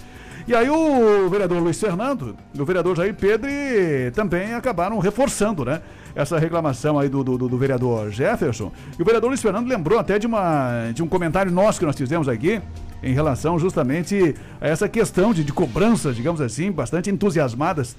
[0.48, 5.82] E aí o vereador Luiz Fernando e o vereador Jair Pedre também acabaram reforçando, né?
[6.16, 8.72] Essa reclamação aí do, do- do vereador Jefferson.
[8.98, 11.96] E o vereador Luiz Fernando lembrou até de, uma, de um comentário nosso que nós
[11.98, 12.62] fizemos aqui
[13.04, 17.96] em relação justamente a essa questão de, de cobranças, digamos assim, bastante entusiasmadas,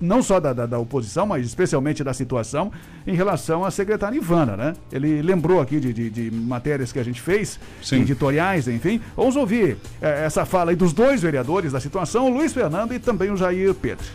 [0.00, 2.72] não só da, da, da oposição, mas especialmente da situação,
[3.06, 4.74] em relação à secretária Ivana, né?
[4.90, 7.60] Ele lembrou aqui de, de, de matérias que a gente fez,
[7.92, 9.00] editoriais, enfim.
[9.14, 12.98] Vamos ouvir eh, essa fala aí dos dois vereadores da situação, o Luiz Fernando e
[12.98, 14.06] também o Jair Pedro.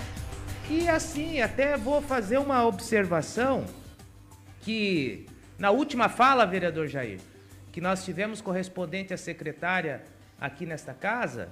[0.69, 3.65] E assim, até vou fazer uma observação
[4.61, 5.25] que
[5.59, 7.19] na última fala, vereador Jair,
[7.71, 10.01] que nós tivemos correspondente à secretária
[10.39, 11.49] aqui nesta casa,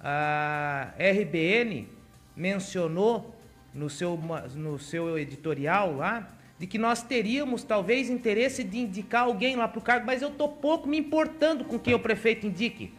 [0.00, 1.88] a RBN
[2.36, 3.34] mencionou
[3.72, 4.18] no seu,
[4.54, 9.78] no seu editorial lá de que nós teríamos talvez interesse de indicar alguém lá para
[9.78, 12.94] o cargo, mas eu estou pouco me importando com quem o prefeito indique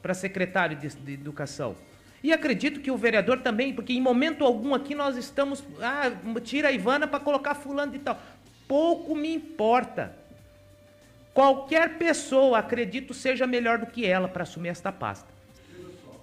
[0.00, 1.76] para secretário de, de Educação.
[2.22, 5.64] E acredito que o vereador também, porque em momento algum aqui nós estamos.
[5.80, 6.12] Ah,
[6.44, 8.20] tira a Ivana para colocar fulano de tal.
[8.68, 10.19] Pouco me importa.
[11.32, 15.28] Qualquer pessoa, acredito, seja melhor do que ela para assumir esta pasta.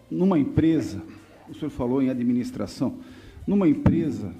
[0.10, 1.02] Numa empresa,
[1.50, 3.00] o senhor falou em administração,
[3.46, 4.34] numa empresa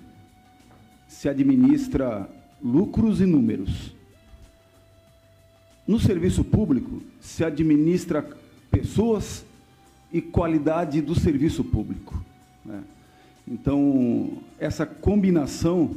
[1.08, 2.30] se administra
[2.62, 3.96] lucros e números.
[5.88, 8.28] No serviço público se administra
[8.70, 9.46] pessoas
[10.12, 12.22] e qualidade do serviço público.
[12.66, 12.84] né?
[13.48, 15.96] Então, essa combinação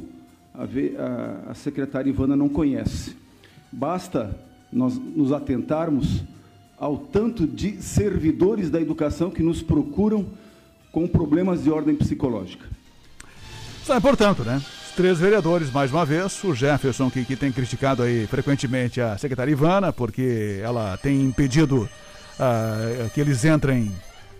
[0.53, 3.15] a, a secretária Ivana não conhece.
[3.71, 4.37] Basta
[4.71, 6.23] nós nos atentarmos
[6.77, 10.25] ao tanto de servidores da educação que nos procuram
[10.91, 12.65] com problemas de ordem psicológica.
[13.83, 14.57] Sabe, portanto, né?
[14.57, 19.17] Os três vereadores, mais uma vez, o Jefferson, que, que tem criticado aí frequentemente a
[19.17, 21.89] secretária Ivana, porque ela tem impedido
[22.39, 23.91] ah, que eles entrem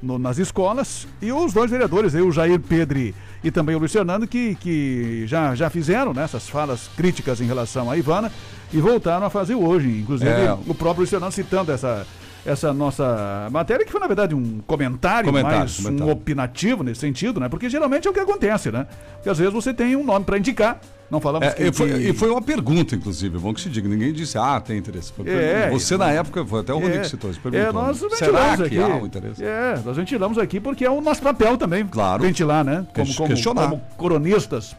[0.02, 3.92] no- nas escolas, e os dois vereadores, aí, o Jair Pedre e também o Luiz
[3.92, 8.32] Fernando, que, que já, já fizeram né, essas falas críticas em relação à Ivana
[8.74, 9.90] e voltaram a fazer hoje.
[10.02, 10.54] Inclusive, É.
[10.54, 12.06] o próprio Luiz Fernando citando essa,
[12.46, 16.06] essa nossa matéria, que foi, na verdade, um comentário, Comentário, mais comentário.
[16.06, 17.48] um opinativo nesse sentido, né?
[17.50, 18.88] Porque geralmente é o que acontece, né?
[19.16, 20.80] Porque às vezes você tem um nome para indicar,
[21.12, 23.70] não falamos É, que, e, foi, que- e foi uma pergunta, inclusive, bom que se
[23.70, 23.88] diga.
[23.90, 25.12] Ninguém disse, ah, tem interesse.
[25.12, 25.98] Foi É, você, é.
[25.98, 27.40] na época, foi até o Rodrigo É, que citou isso.
[27.54, 28.08] É, nós né?
[28.10, 28.80] ventilamos Será que aqui.
[28.80, 29.44] há um interesse?
[29.44, 31.86] É, nós ventilamos aqui porque é o nosso papel também.
[31.86, 32.24] Claro.
[32.24, 32.86] Ventilar, né?
[32.96, 33.70] Como, como, questionar.
[33.70, 34.76] como cronistas,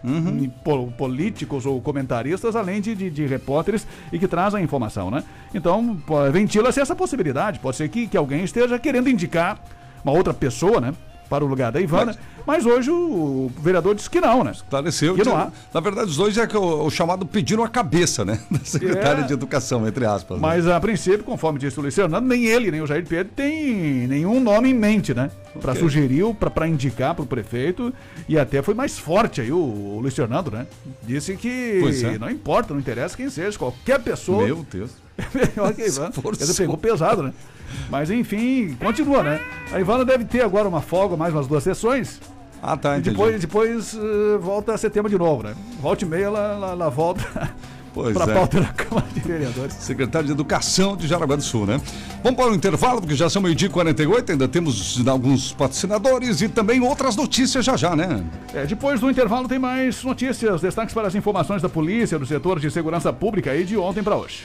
[0.65, 5.23] po- políticos ou comentaristas, além de, de, de repórteres e que trazem a informação, né?
[5.55, 5.97] Então,
[6.33, 7.59] ventila-se essa possibilidade.
[7.59, 9.61] Pode ser que, que alguém esteja querendo indicar
[10.03, 10.95] uma outra pessoa, né?
[11.33, 12.15] Para o lugar da Ivana.
[12.47, 14.51] Mas, hoje o, vereador disse que não, né?
[14.51, 15.15] Esclareceu.
[15.15, 15.51] Que não há.
[15.73, 18.39] Na verdade, os dois é que o, o chamado pediram a cabeça, né?
[18.51, 19.27] Da secretária É.
[19.27, 20.37] de Educação, entre aspas.
[20.37, 20.43] né?
[20.47, 24.07] Mas a princípio, conforme disse o Luiz Fernando, nem ele, nem o Jair Pedro tem
[24.07, 25.31] nenhum nome em mente, né?
[25.59, 25.83] Pra Ok.
[25.83, 27.95] sugerir, pra indicar pro prefeito.
[28.29, 30.67] E até foi mais forte aí o, o Luiz Fernando, né?
[31.03, 32.19] Disse que é.
[32.19, 34.45] não importa, não interessa quem seja, qualquer pessoa.
[34.45, 34.91] Meu Deus.
[35.33, 36.13] Melhor que a Ivana.
[36.37, 37.33] Dizer, pegou pesado, né?
[37.91, 39.41] Mas enfim, continua, né?
[39.73, 42.21] A Ivana deve ter agora uma folga, mais umas duas sessões.
[42.63, 43.11] Ah, tá, E entendi.
[43.11, 45.55] depois, depois eh, volta a setembro de novo, né?
[45.81, 47.25] Volta e meia, ela, ela, ela volta
[47.93, 48.35] Pois pra é.
[48.35, 49.75] pauta da Câmara de Vereadores.
[49.75, 51.79] Secretário de Educação de Jaraguá do Sul, né?
[52.23, 56.49] Vamos para o intervalo, porque já são meio-dia e 48, ainda temos alguns patrocinadores e
[56.49, 58.25] também outras notícias já já, né?
[58.55, 62.59] É, depois do intervalo tem mais notícias, destaques para as informações da polícia, do setor
[62.61, 64.45] de segurança pública aí de ontem para hoje.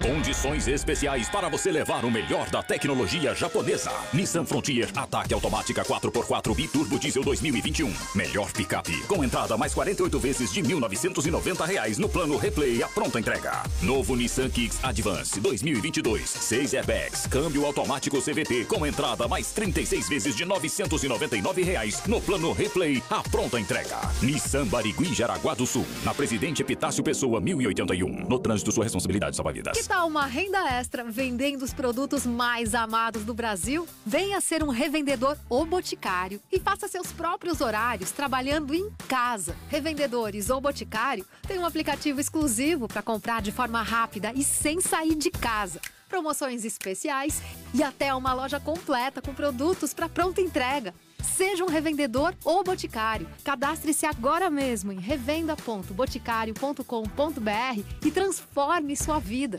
[0.00, 3.90] Condições especiais para você levar o melhor da tecnologia japonesa.
[4.14, 7.92] Nissan Frontier Ataque Automática 4x4 Biturbo Diesel 2021.
[8.14, 8.96] Melhor picape.
[9.06, 13.64] Com entrada mais 48 vezes de 1.990 reais no plano Replay a pronta entrega.
[13.82, 16.28] Novo Nissan Kicks Advance 2022.
[16.28, 17.26] 6 airbags.
[17.26, 23.22] Câmbio automático CVT com entrada mais 36 vezes de 999 reais no plano Replay a
[23.22, 23.98] pronta entrega.
[24.22, 25.86] Nissan Barigui Jaraguá do Sul.
[26.04, 28.28] Na Presidente Epitácio Pessoa 1081.
[28.28, 29.76] No trânsito sua responsabilidade salva vidas.
[29.76, 33.86] Que tal uma renda extra vendendo os produtos mais amados do Brasil?
[34.04, 39.56] Venha ser um revendedor ou boticário e faça seus próprios horários trabalhando em casa.
[39.68, 45.14] Revendedores ou boticário tem um aplicativo exclusivo para comprar de forma rápida e sem sair
[45.14, 45.80] de casa.
[46.08, 47.42] Promoções especiais
[47.74, 50.94] e até uma loja completa com produtos para pronta entrega.
[51.36, 53.28] Seja um revendedor ou boticário.
[53.44, 59.58] Cadastre-se agora mesmo em revenda.boticário.com.br e transforme sua vida.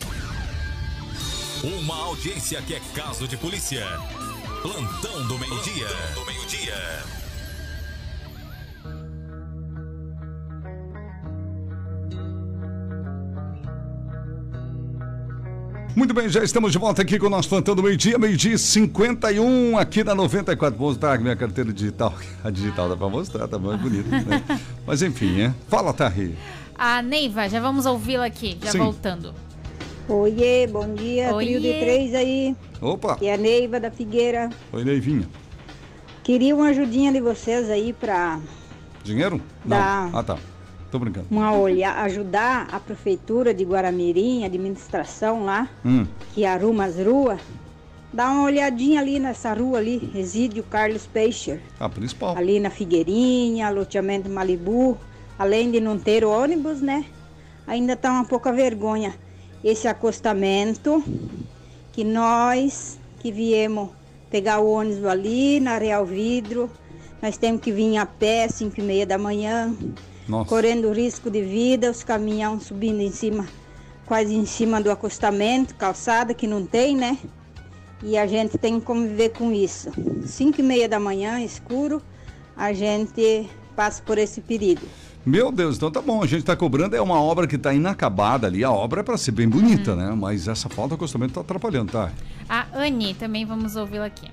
[1.63, 3.85] Uma audiência que é caso de polícia.
[4.61, 5.87] Plantão do meio-dia.
[6.15, 7.18] do meio-dia.
[15.95, 18.57] Muito bem, já estamos de volta aqui com o nosso plantão do meio-dia, meio-dia e
[18.57, 20.77] 51 aqui na 94.
[20.77, 22.13] Vou mostrar minha carteira digital.
[22.43, 24.43] A digital dá pra mostrar, tá mais bonita, né?
[24.85, 25.53] Mas enfim, né?
[25.67, 26.37] Fala, Tarri.
[26.77, 28.77] A Neiva, já vamos ouvi-la aqui, já Sim.
[28.79, 29.33] voltando.
[30.07, 31.79] Oiê, bom dia, trio de Oiê.
[31.79, 32.55] três aí.
[32.81, 33.17] Opa!
[33.21, 34.49] E a Neiva da Figueira.
[34.71, 35.27] Oi, Neivinha.
[36.23, 38.39] Queria uma ajudinha de vocês aí pra
[39.03, 39.41] Dinheiro?
[39.65, 40.09] Dá.
[40.11, 40.19] Não.
[40.19, 40.37] Ah, tá.
[40.91, 41.27] Tô brincando.
[41.29, 46.05] uma olhar, ajudar a prefeitura de Guaramirim, a administração lá, Hum.
[46.33, 47.39] que arruma as ruas.
[48.11, 51.59] Dá uma olhadinha ali nessa rua ali, resídio Carlos Peixer.
[51.79, 52.35] A principal.
[52.35, 54.97] Ali na Figueirinha, loteamento Malibu.
[55.37, 57.05] Além de não ter ônibus, né?
[57.67, 59.13] Ainda tá uma pouca vergonha
[59.63, 61.03] esse acostamento
[61.93, 63.89] que nós que viemos
[64.31, 66.69] pegar o ônibus ali na Real Vidro,
[67.21, 69.73] nós temos que vir a pé, 5 e meia da manhã,
[70.29, 70.47] Nossa.
[70.47, 73.47] correndo risco de vida, os caminhão subindo em cima,
[74.05, 77.17] quase em cima do acostamento, calçada que não tem, né?
[78.03, 79.91] E a gente tem que conviver com isso.
[80.23, 82.01] 5 e meia da manhã, escuro,
[82.55, 84.85] a gente passa por esse perigo.
[85.25, 86.23] Meu Deus, então tá bom.
[86.23, 88.63] A gente tá cobrando, é uma obra que tá inacabada ali.
[88.63, 90.15] A obra é pra ser bem bonita, né?
[90.15, 92.11] Mas essa falta de acostamento tá atrapalhando, tá?
[92.47, 94.29] A Anne, também vamos ouvi-la aqui.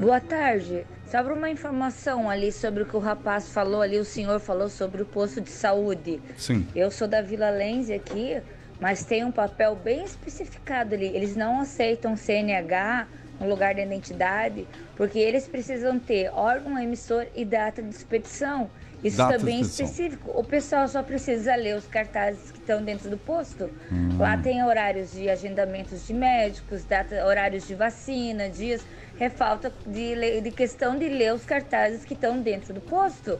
[0.00, 0.84] Boa tarde.
[1.14, 5.00] Sobre uma informação ali sobre o que o rapaz falou ali, o senhor falou sobre
[5.00, 6.20] o posto de saúde.
[6.36, 6.66] Sim.
[6.74, 8.42] Eu sou da Vila Lense aqui,
[8.80, 11.06] mas tem um papel bem especificado ali.
[11.06, 13.06] Eles não aceitam CNH
[13.38, 18.68] no lugar da identidade, porque eles precisam ter órgão emissor e data de expedição.
[19.04, 20.32] Isso Data também é específico.
[20.34, 23.70] O pessoal só precisa ler os cartazes que estão dentro do posto.
[23.92, 24.16] Hum.
[24.18, 28.84] Lá tem horários de agendamentos de médicos, data, horários de vacina, dias.
[29.18, 33.38] É falta de, de questão de ler os cartazes que estão dentro do posto.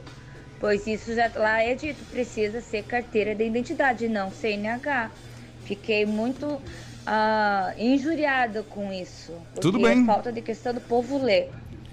[0.61, 5.11] Pois isso já lá é dito, precisa ser carteira de identidade, não CNH.
[5.65, 6.61] Fiquei muito
[7.07, 9.33] ah, injuriada com isso.
[9.47, 10.03] Porque Tudo bem.
[10.03, 11.51] É falta de questão do povo ler.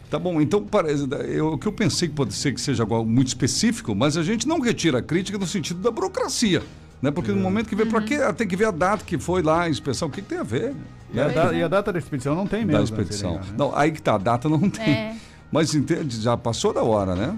[0.10, 3.06] Tá bom, então parece, eu, o que eu pensei que pode ser que seja algo
[3.06, 6.62] muito específico, mas a gente não retira a crítica no sentido da burocracia.
[7.02, 7.10] Né?
[7.12, 8.20] Porque no momento que vê, pra quê?
[8.38, 10.44] Tem que ver a data que foi lá, a inspeção, o que, que tem a
[10.44, 10.74] ver?
[11.14, 11.34] E a, Né?
[11.34, 12.74] da- e a data da expedição não tem mesmo.
[12.74, 13.32] Da né, expedição.
[13.34, 13.56] Seringa, né?
[13.58, 14.94] Não, aí que tá, a data não tem.
[14.94, 15.16] É.
[15.52, 17.38] Mas entende, já passou da hora, né?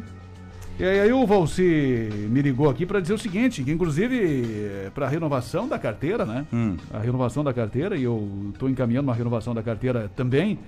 [0.80, 5.68] E aí o Valci me ligou aqui para dizer o seguinte, que inclusive para renovação
[5.68, 6.46] da carteira, né?
[6.52, 6.76] Hum.
[6.92, 10.60] A renovação da carteira, e eu estou encaminhando uma renovação da carteira também,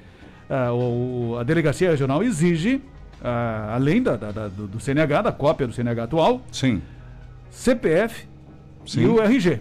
[0.49, 2.81] ah, o- a delegacia regional exige,
[3.23, 6.81] ah, além da, da- da- do, do CNH, da cópia do CNH atual, Sim.
[7.49, 8.27] CPF
[8.85, 9.05] e Sim.
[9.07, 9.59] o RG.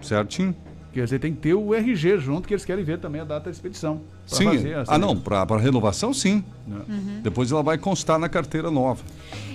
[0.00, 0.54] Certinho.
[0.92, 3.46] Quer dizer, tem que ter o RG junto, que eles querem ver também a data
[3.46, 4.02] da expedição.
[4.26, 4.44] Sim.
[4.44, 6.44] fazer essa- Ah, não, para renovação, sim.
[6.66, 7.20] Uhum.
[7.22, 9.02] Depois ela vai constar na carteira nova.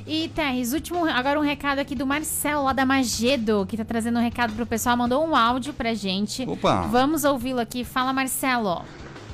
[0.05, 4.18] E, Terres, último, agora um recado aqui do Marcelo, lá da Magedo, que tá trazendo
[4.20, 6.43] um recado pro pessoal, mandou um áudio pra gente.
[6.47, 6.82] Opa.
[6.84, 7.84] Vamos ouvi-lo aqui.
[7.84, 8.82] Fala, Marcelo.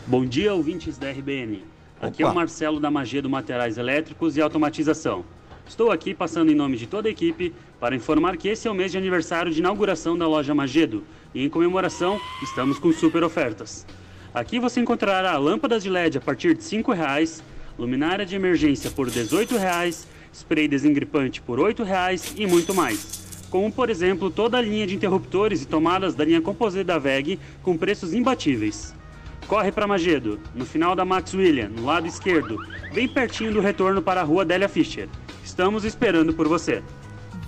[0.06, 1.64] Bom dia, ouvintes da RBN.
[2.02, 2.34] Aqui é Opa.
[2.34, 5.24] o Marcelo da Magedo Materiais Elétricos e Automatização.
[5.66, 7.54] Estou aqui passando em nome de toda a equipe
[7.84, 11.04] para informar que esse é o mês de aniversário de inauguração da loja Magedo
[11.36, 13.86] e em comemoração estamos com super ofertas.
[14.34, 17.44] Aqui você encontrará lâmpadas de LED a partir de 5 reais,
[17.78, 23.46] luminária de emergência por 18 reais, spray desengripante por 8 reais e muito mais.
[23.50, 27.38] Como, por exemplo, toda a linha de interruptores e tomadas da linha Composite da VEG
[27.62, 28.96] com preços imbatíveis.
[29.46, 34.02] Corre para Magedo, no final da Max William, no lado esquerdo, bem pertinho do retorno
[34.02, 35.10] para a rua Délia Fischer.
[35.44, 36.82] Estamos esperando por você.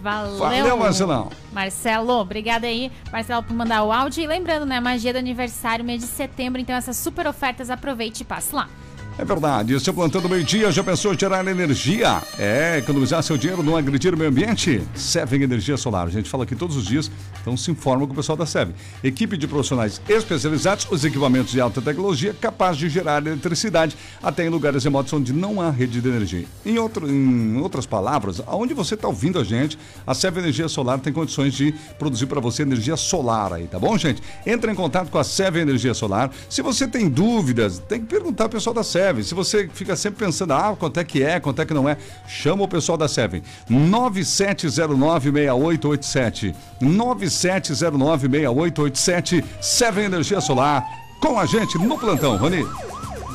[0.05, 0.37] Valeu.
[0.37, 1.31] Valeu, Marcelão.
[1.51, 4.23] Marcelo, obrigada aí, Marcelo, por mandar o áudio.
[4.23, 8.25] E lembrando, né, magia do aniversário, mês de setembro, então essas super ofertas, aproveite e
[8.25, 8.69] passe lá.
[9.17, 12.21] É verdade, o seu plantão do meio-dia já pensou gerar energia?
[12.37, 14.83] É, economizar seu dinheiro, não agredir o meio ambiente?
[14.93, 16.07] Seven Energia Solar.
[16.07, 17.09] A gente fala aqui todos os dias,
[17.39, 18.75] então se informa com o pessoal da Seven.
[19.01, 24.49] Equipe de profissionais especializados, os equipamentos de alta tecnologia capazes de gerar eletricidade até em
[24.49, 26.45] lugares remotos onde não há rede de energia.
[26.65, 30.99] Em, outro, em outras palavras, aonde você está ouvindo a gente, a Seven Energia Solar
[30.99, 34.21] tem condições de produzir para você energia solar aí, tá bom, gente?
[34.45, 36.29] Entre em contato com a Seven Energia Solar.
[36.49, 39.04] Se você tem dúvidas, tem que perguntar ao pessoal da Seven.
[39.23, 41.97] Se você fica sempre pensando, ah, quanto é que é, quanto é que não é,
[42.27, 43.41] chama o pessoal da Seven.
[43.69, 46.53] 97096887.
[46.81, 49.45] 97096887.
[49.61, 50.83] Seven Energia Solar.
[51.19, 52.65] Com a gente no plantão, Rony.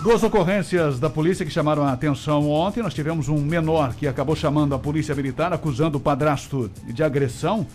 [0.03, 2.83] Duas ocorrências da polícia que chamaram a atenção ontem.
[2.83, 7.67] Nós tivemos um menor que acabou chamando a polícia militar, acusando o padrasto de agressão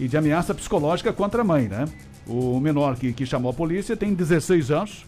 [0.00, 1.84] e de ameaça psicológica contra a mãe, né?
[2.26, 5.04] O menor que, que chamou a polícia tem 16 anos,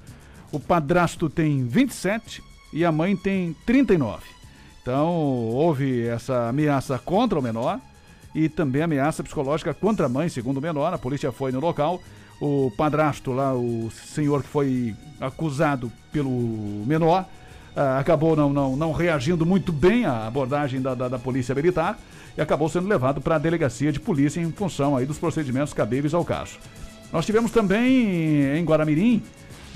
[0.53, 2.43] o padrasto tem 27
[2.73, 4.23] e a mãe tem 39.
[4.83, 7.81] Então, houve essa ameaça contra o menor
[8.35, 10.93] e também ameaça psicológica contra a mãe, segundo o menor.
[10.93, 12.01] A polícia foi no local.
[12.41, 17.25] o padrasto lá, o senhor que foi acusado pelo menor,
[17.75, 21.99] ah, acabou não, não, não reagindo muito bem à abordagem da, da, da polícia militar
[22.37, 26.15] e acabou sendo levado para a delegacia de polícia em função aí dos procedimentos cabíveis
[26.15, 26.59] ao caso.
[27.13, 29.23] Nós tivemos também em Guaramirim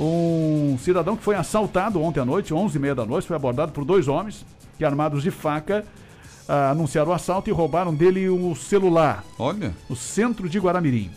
[0.00, 4.08] um cidadão que foi assaltado ontem à noite, 11h30 da noite, foi abordado por dois
[4.08, 4.46] homens
[4.78, 5.84] que armados de faca
[6.48, 9.22] ah, anunciaram o assalto e roubaram dele o celular.
[9.38, 9.74] Olha.
[9.88, 11.10] No centro de Guaramirim.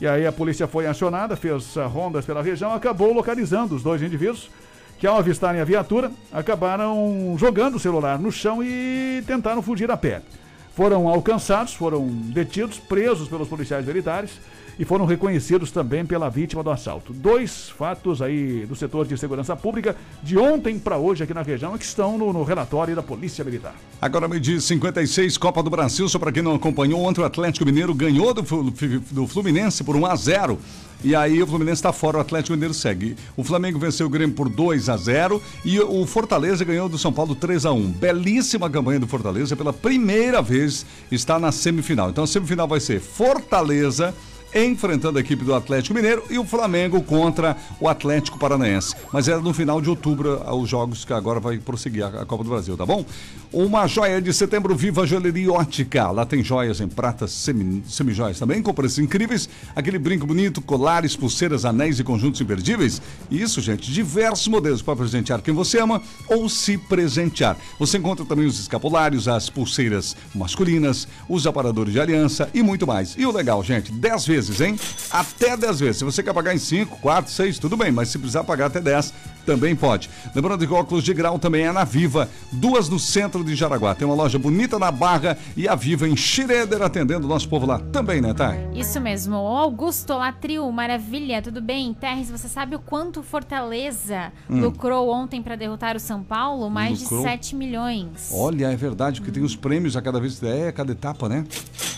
[0.00, 4.02] E aí a polícia foi acionada, fez ah, rondas pela região, acabou localizando os dois
[4.02, 4.50] indivíduos
[4.98, 9.96] que ao avistarem a viatura, acabaram jogando o celular no chão e tentaram fugir a
[9.96, 10.22] pé.
[10.74, 14.38] Foram alcançados, foram detidos, presos pelos policiais militares
[14.78, 17.12] e foram reconhecidos também pela vítima do assalto.
[17.12, 21.76] Dois fatos aí do setor de segurança pública de ontem para hoje aqui na região
[21.76, 23.74] que estão no, no relatório da Polícia Militar.
[24.00, 27.66] Agora me diz 56 Copa do Brasil, só para quem não acompanhou, ontem o Atlético
[27.66, 30.58] Mineiro ganhou do, do Fluminense por 1 a 0.
[31.02, 33.16] E aí o Fluminense está fora, o Atlético Mineiro segue.
[33.36, 37.12] O Flamengo venceu o Grêmio por 2 a 0 e o Fortaleza ganhou do São
[37.12, 37.92] Paulo 3 a 1.
[37.92, 42.10] Belíssima campanha do Fortaleza, pela primeira vez está na semifinal.
[42.10, 44.12] Então a semifinal vai ser Fortaleza
[44.54, 48.94] enfrentando a equipe do Atlético Mineiro e o Flamengo contra o Atlético Paranaense.
[49.12, 52.26] Mas era no final de outubro ah, os jogos que agora vai prosseguir a a
[52.26, 53.04] Copa do Brasil, tá bom?
[53.52, 56.10] Uma joia de setembro, Viva Joalheria Ótica.
[56.10, 59.48] Lá tem joias em pratas, semi, semijoias também, com preços incríveis.
[59.74, 63.00] Aquele brinco bonito, colares, pulseiras, anéis e conjuntos imperdíveis.
[63.30, 67.56] Isso, gente, diversos modelos para presentear quem você ama ou se presentear.
[67.78, 73.14] Você encontra também os escapulários, as pulseiras masculinas, os aparadores de aliança e muito mais.
[73.16, 74.78] E o legal, gente, 10 vezes, hein?
[75.10, 75.96] Até 10 vezes.
[75.98, 78.80] Se você quer pagar em 5, 4, 6, tudo bem, mas se precisar pagar até
[78.80, 79.12] 10,
[79.44, 80.10] também pode.
[80.34, 83.94] Lembrando que óculos de grau também é na Viva, duas no centro de Jaraguá.
[83.94, 87.64] Tem uma loja bonita na Barra e a Viva em Schroeder atendendo o nosso povo
[87.66, 88.68] lá também, né, Thay?
[88.74, 89.36] Isso mesmo.
[89.36, 91.94] O Augusto Latril, maravilha, tudo bem?
[91.94, 94.60] Terres, você sabe o quanto Fortaleza Hum.
[94.60, 96.68] lucrou ontem para derrotar o São Paulo?
[96.70, 97.20] Mais Lucrou?
[97.20, 98.30] de 7 milhões.
[98.32, 101.44] Olha, é verdade, porque tem os prêmios a cada vez, é, a cada etapa, né?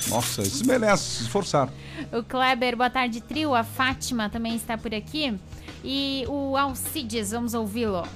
[0.08, 1.68] Nossa, esses merecem se esforçar.
[2.12, 3.56] O Kleber, boa tarde, trio.
[3.56, 5.36] A Fátima também está por aqui.
[5.84, 8.06] E o Alcides, vamos ouvi-lo.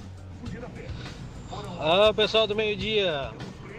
[1.80, 3.32] Ah, pessoal do meio-dia,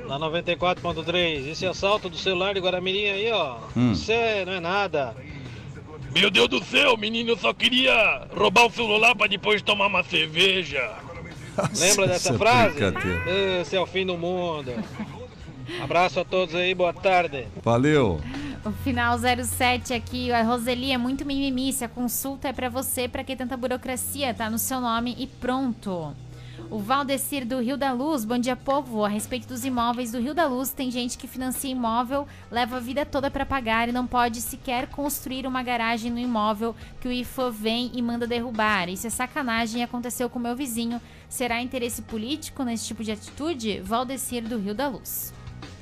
[0.05, 1.47] na 94.3.
[1.47, 3.59] Esse assalto do celular de Guaramirim aí, ó.
[3.77, 3.93] Hum.
[3.93, 5.15] Isso é, não é nada.
[6.13, 10.03] Meu Deus do céu, menino, eu só queria roubar o celular pra depois tomar uma
[10.03, 10.95] cerveja.
[11.79, 12.77] Lembra dessa Essa frase?
[13.61, 14.73] Esse é o fim do mundo.
[15.81, 17.47] Abraço a todos aí, boa tarde.
[17.63, 18.19] Valeu.
[18.65, 21.71] O final 07 aqui, a Roseli é muito mimimi.
[21.71, 24.33] Se a consulta é pra você, pra que tanta burocracia?
[24.33, 26.15] Tá no seu nome e pronto.
[26.71, 29.05] O Valdecir do Rio da Luz, bom dia povo.
[29.05, 32.79] A respeito dos imóveis do Rio da Luz, tem gente que financia imóvel, leva a
[32.79, 37.11] vida toda pra pagar e não pode sequer construir uma garagem no imóvel que o
[37.11, 38.89] IFA vem e manda derrubar.
[38.89, 40.99] Isso é sacanagem e aconteceu com meu vizinho.
[41.29, 43.79] Será interesse político nesse tipo de atitude?
[43.81, 45.31] Valdecir do Rio da Luz.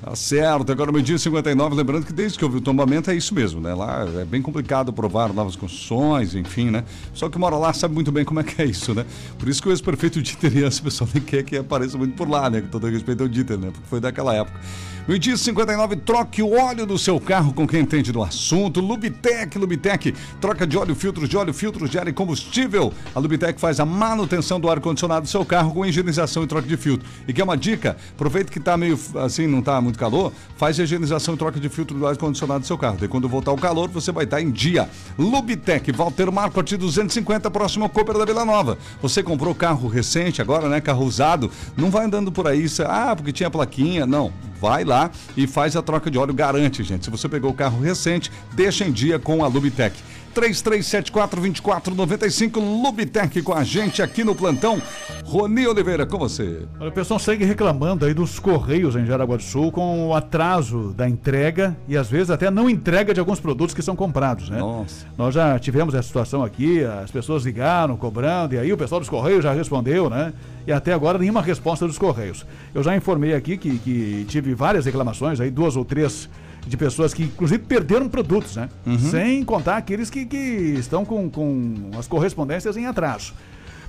[0.02, 3.34] Tá certo, agora meio-dia e 59, lembrando que desde que houve o tombamento é isso
[3.34, 3.72] mesmo, né?
[3.74, 6.84] Lá é bem complicado provar novas construções, enfim, né?
[7.14, 9.06] Só que mora lá sabe muito bem como é que é isso, né?
[9.38, 12.28] Por isso que o ex-prefeito Dieter e esse pessoal nem quer que apareça muito por
[12.28, 12.60] lá, né?
[12.60, 13.70] Com todo respeito ao Dieter, né?
[13.72, 14.60] Porque foi daquela época.
[15.06, 18.80] Meio-dia e 59, troque o óleo do seu carro com quem entende do assunto.
[18.80, 22.90] Lubitec, Lubitec, troca de óleo, filtros de óleo, filtros de ar e combustível.
[23.14, 26.78] A Lubitec faz a manutenção do ar-condicionado do seu carro com higienização e troca de
[26.78, 27.06] filtro.
[27.28, 27.98] E quer uma dica?
[28.14, 31.68] Aproveita que tá meio assim, não tá muito calor, faz a higienização e troca de
[31.68, 32.96] filtro do ar-condicionado do seu carro.
[32.98, 34.88] Daí quando voltar o calor, você vai estar em dia.
[35.18, 38.78] Lubitec, Walter Marcotti 250, próximo ao Cooper da Vila Nova.
[39.02, 40.80] Você comprou carro recente agora, né?
[40.80, 44.06] Carro usado, não vai andando por aí, ah, porque tinha plaquinha.
[44.06, 44.32] Não,
[44.64, 47.04] vai lá e faz a troca de óleo, garante, gente.
[47.04, 49.94] Se você pegou o carro recente, deixa em dia com a Lubitec.
[50.34, 54.82] 3374-2495, Lubitec com a gente aqui no plantão.
[55.24, 56.62] Rony Oliveira, com você.
[56.78, 60.92] Olha, O pessoal segue reclamando aí dos Correios em Jaraguá do Sul com o atraso
[60.96, 64.58] da entrega e às vezes até não entrega de alguns produtos que são comprados, né?
[64.58, 65.06] Nossa.
[65.16, 69.08] Nós já tivemos essa situação aqui, as pessoas ligaram, cobrando, e aí o pessoal dos
[69.08, 70.32] Correios já respondeu, né?
[70.66, 72.44] E até agora nenhuma resposta dos Correios.
[72.74, 76.28] Eu já informei aqui que, que tive várias reclamações, aí duas ou três
[76.66, 78.68] de pessoas que inclusive perderam produtos, né?
[79.10, 80.36] Sem contar aqueles que, que
[80.78, 83.34] estão com, com as correspondências em atraso.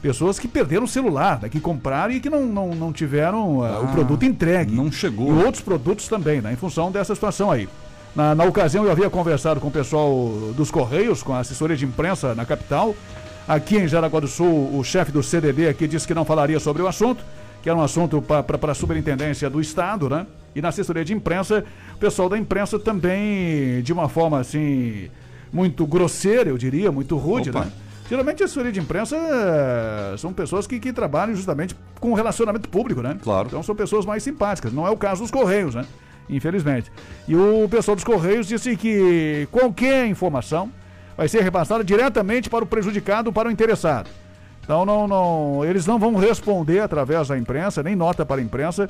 [0.02, 3.80] Pessoas que perderam o celular, né, que compraram e que não, não, não tiveram ah,
[3.80, 4.76] o produto entregue.
[4.76, 5.30] Não chegou.
[5.30, 7.68] E outros produtos também, né, em função dessa situação aí.
[8.16, 11.86] Na, na ocasião, eu havia conversado com o pessoal dos Correios, com a assessoria de
[11.86, 12.96] imprensa na capital.
[13.48, 16.82] Aqui em Jaraguá do Sul, o chefe do CDD aqui disse que não falaria sobre
[16.82, 17.24] o assunto,
[17.64, 20.28] que era um assunto para a superintendência do Estado, né?
[20.56, 25.10] E na assessoria de imprensa, o pessoal da imprensa também, de uma forma assim,
[25.52, 27.66] muito grosseira, eu diria, muito rude, Opa.
[27.66, 27.72] né?
[28.08, 33.02] Geralmente a assessoria de imprensa eh, são pessoas que, que trabalham justamente com relacionamento público,
[33.02, 33.18] né?
[33.22, 33.48] Claro.
[33.48, 34.72] Então são pessoas mais simpáticas.
[34.72, 35.86] Não é o caso dos Correios, né?
[36.30, 36.92] Infelizmente.
[37.28, 40.72] E o pessoal dos Correios disse que qualquer informação
[41.18, 44.08] vai ser repassada diretamente para o prejudicado, para o interessado.
[44.64, 48.88] Então não, não, eles não vão responder através da imprensa, nem nota para a imprensa,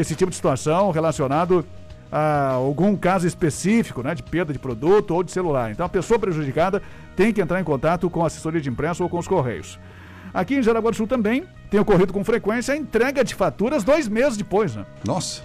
[0.00, 1.64] esse tipo de situação relacionado
[2.10, 5.72] a algum caso específico, né, de perda de produto ou de celular.
[5.72, 6.80] Então a pessoa prejudicada
[7.16, 9.78] tem que entrar em contato com a assessoria de imprensa ou com os Correios.
[10.32, 14.06] Aqui em Jaraguá do Sul também tem ocorrido com frequência a entrega de faturas dois
[14.08, 14.86] meses depois, né?
[15.04, 15.42] Nossa.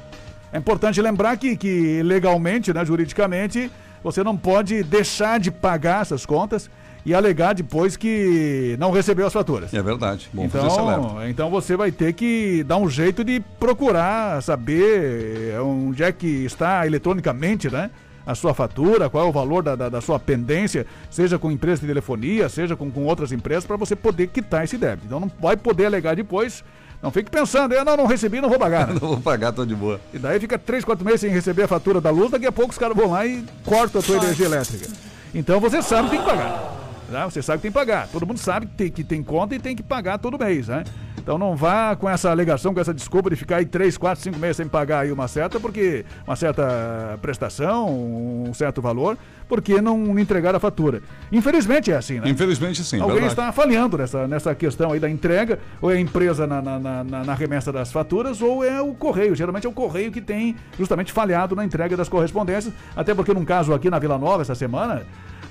[0.52, 3.72] É importante lembrar que, que legalmente, né, juridicamente,
[4.04, 6.70] você não pode deixar de pagar essas contas
[7.06, 9.74] e alegar depois que não recebeu as faturas.
[9.74, 10.30] É verdade.
[10.34, 11.02] Bom fazer esse alerta.
[11.08, 16.12] Então, então você vai ter que dar um jeito de procurar saber eh, onde é
[16.12, 17.90] que está eletronicamente, né?
[18.26, 21.82] A sua fatura, qual é o valor da, da, da sua pendência, seja com empresa
[21.82, 25.06] de telefonia, seja com, com outras empresas, para você poder quitar esse débito.
[25.08, 26.64] Então não vai poder alegar depois.
[27.02, 28.88] Não fique pensando, eu não, não recebi, não vou pagar.
[28.88, 28.94] né?
[29.02, 30.00] Não vou pagar, tô de boa.
[30.14, 32.72] E daí fica três, quatro meses sem receber a fatura da luz, daqui a pouco
[32.72, 34.88] os caras vão lá e cortam a tua energia elétrica.
[35.36, 36.83] Então você sabe que tem que pagar.
[37.14, 37.24] Né?
[37.26, 38.08] Você sabe que tem que pagar.
[38.10, 40.84] Todo mundo sabe que tem, que tem conta e tem que pagar todo mês, né?
[41.18, 44.38] Então não vá com essa alegação, com essa desculpa de ficar aí três, quatro, cinco
[44.38, 50.20] meses sem pagar aí uma certa, porque uma certa prestação, um certo valor, porque não
[50.20, 51.02] entregaram a fatura.
[51.32, 52.30] Infelizmente é assim, né?
[52.30, 53.34] Infelizmente sim, Alguém verdade.
[53.34, 57.04] está falhando nessa, nessa questão aí da entrega, ou é a empresa na, na, na-
[57.06, 59.34] na- na remessa das faturas, ou é o correio.
[59.34, 63.46] Geralmente é o correio que tem justamente falhado na entrega das correspondências, até porque num
[63.46, 65.04] caso aqui na Vila Nova essa semana,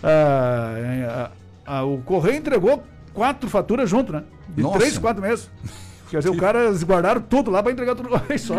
[0.03, 1.31] ah,
[1.79, 2.83] ah, o correio entregou
[3.15, 4.23] quatro faturas junto, né?
[4.49, 4.79] De Nossa.
[4.79, 5.51] três, quatro meses.
[6.11, 8.55] Quer dizer, o cara eles guardaram tudo lá para entregar tudo uma vez só.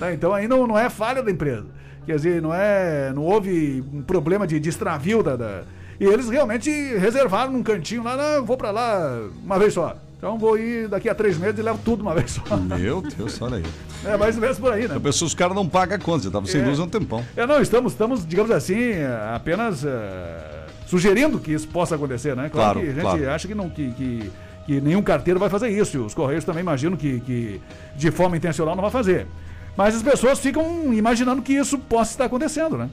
[0.00, 0.14] Né?
[0.14, 1.66] Então aí não, não é falha da empresa.
[2.06, 3.12] Quer dizer, não é.
[3.14, 5.62] Não houve um problema de, de extravio da, da-
[6.00, 9.94] E eles realmente reservaram num cantinho lá, não, eu vou pra lá uma vez só.
[10.16, 12.42] Então vou ir daqui a três meses e levo tudo uma vez só.
[12.56, 13.64] Meu Deus, olha aí.
[14.04, 14.96] É mais ou menos por aí, né?
[14.96, 16.64] A pessoa, os caras não pagam a conta, já tava sem É.
[16.66, 17.24] luz há um tempão.
[17.36, 18.92] É, não, estamos, estamos, digamos assim,
[19.34, 20.59] apenas eh,
[20.90, 22.48] sugerindo que isso possa acontecer, né?
[22.48, 23.30] Claro, que a gente claro.
[23.30, 24.32] acha que, não, que, que,
[24.66, 25.96] que nenhum carteiro vai fazer isso.
[25.96, 27.60] e Os Correios também imaginam que, que
[27.94, 29.28] de forma intencional não vai fazer.
[29.76, 32.90] Mas as pessoas ficam imaginando que isso possa estar acontecendo, né?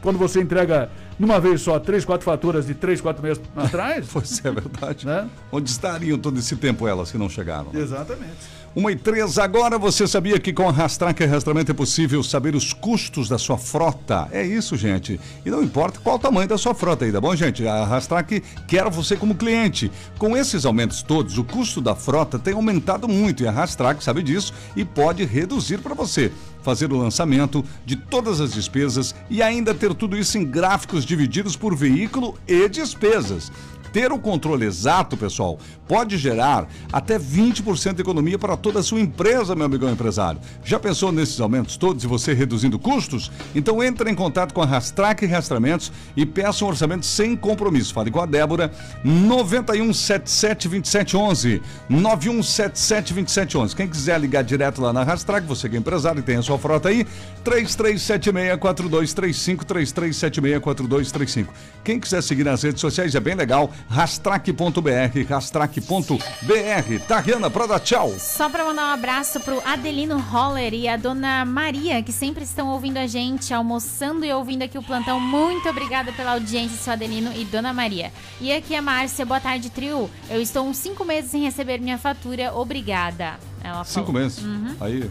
[0.00, 0.88] Quando você entrega
[1.18, 4.06] numa vez só três, quatro faturas de três, quatro meses atrás.
[4.12, 5.04] Pois é verdade.
[5.04, 5.28] Né?
[5.50, 7.72] Onde estariam todo esse tempo elas que não chegaram?
[7.72, 7.80] né?
[7.80, 8.61] Exatamente.
[8.74, 12.72] Uma e três agora, você sabia que com a Rastrac Rastramento é possível saber os
[12.72, 14.26] custos da sua frota?
[14.32, 15.20] É isso, gente.
[15.44, 17.66] E não importa qual o tamanho da sua frota aí, tá bom, gente?
[17.68, 19.92] A Rastrac quer você como cliente.
[20.16, 24.22] Com esses aumentos todos, o custo da frota tem aumentado muito e a Rastrac sabe
[24.22, 26.32] disso e pode reduzir para você.
[26.62, 31.56] Fazer o lançamento de todas as despesas e ainda ter tudo isso em gráficos divididos
[31.56, 33.52] por veículo e despesas.
[33.92, 39.00] Ter o controle exato, pessoal, pode gerar até 20% de economia para toda a sua
[39.00, 40.40] empresa, meu amigão empresário.
[40.64, 43.30] Já pensou nesses aumentos todos e você reduzindo custos?
[43.54, 47.92] Então entre em contato com a Rastrac Rastreamentos e peça um orçamento sem compromisso.
[47.92, 48.72] Fale com a Débora
[49.04, 53.76] 9177 2711 9177 2711.
[53.76, 56.58] Quem quiser ligar direto lá na Rastrac, você que é empresário e tem a sua
[56.58, 57.04] frota aí,
[57.44, 61.52] 3376 4235 3376 4235.
[61.84, 67.06] Quem quiser seguir nas redes sociais é bem legal, rastrac.br, rastrac.br.
[67.06, 68.12] Tariana, pra dar tchau.
[68.18, 72.68] Só para mandar um abraço pro Adelino Holler e a dona Maria, que sempre estão
[72.68, 75.20] ouvindo a gente, almoçando e ouvindo aqui o plantão.
[75.20, 78.12] Muito obrigada pela audiência, seu Adelino e dona Maria.
[78.40, 80.10] E aqui é a Márcia, boa tarde, trio.
[80.28, 83.38] Eu estou uns cinco meses sem receber minha fatura, obrigada.
[83.62, 84.06] Ela falou.
[84.06, 84.38] Cinco meses.
[84.42, 84.76] Uhum.
[84.80, 85.10] Aí,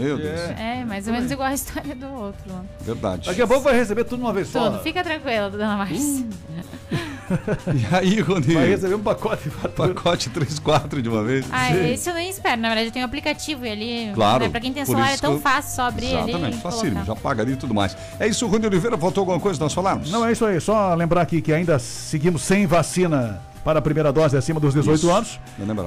[0.00, 0.40] meu Deus.
[0.58, 2.52] É, mais ou menos igual a história do outro.
[2.80, 3.26] Verdade.
[3.28, 4.70] Daqui a pouco vai receber tudo de uma vez só.
[4.70, 6.26] Tudo, fica tranquila, dona Márcia.
[7.30, 8.54] E aí, Rony?
[8.54, 9.94] Vai receber um pacote de fatura.
[9.94, 11.46] Pacote 3, 4 de uma vez.
[11.52, 12.60] Ah, esse eu nem espero.
[12.60, 14.10] Na verdade, eu tenho um aplicativo e ali.
[14.14, 14.42] Claro.
[14.44, 16.30] Né, pra quem tem celular é tão eu- fácil só abrir ali.
[16.32, 17.96] Exatamente, facílimo, já paga ali e tudo mais.
[18.18, 20.10] É isso, Rony Oliveira, faltou alguma coisa nós falarmos?
[20.10, 20.60] Não, é isso aí.
[20.60, 24.98] Só lembrar aqui que ainda seguimos sem vacina para a primeira dose acima dos 18
[24.98, 25.10] Isso.
[25.10, 25.38] anos.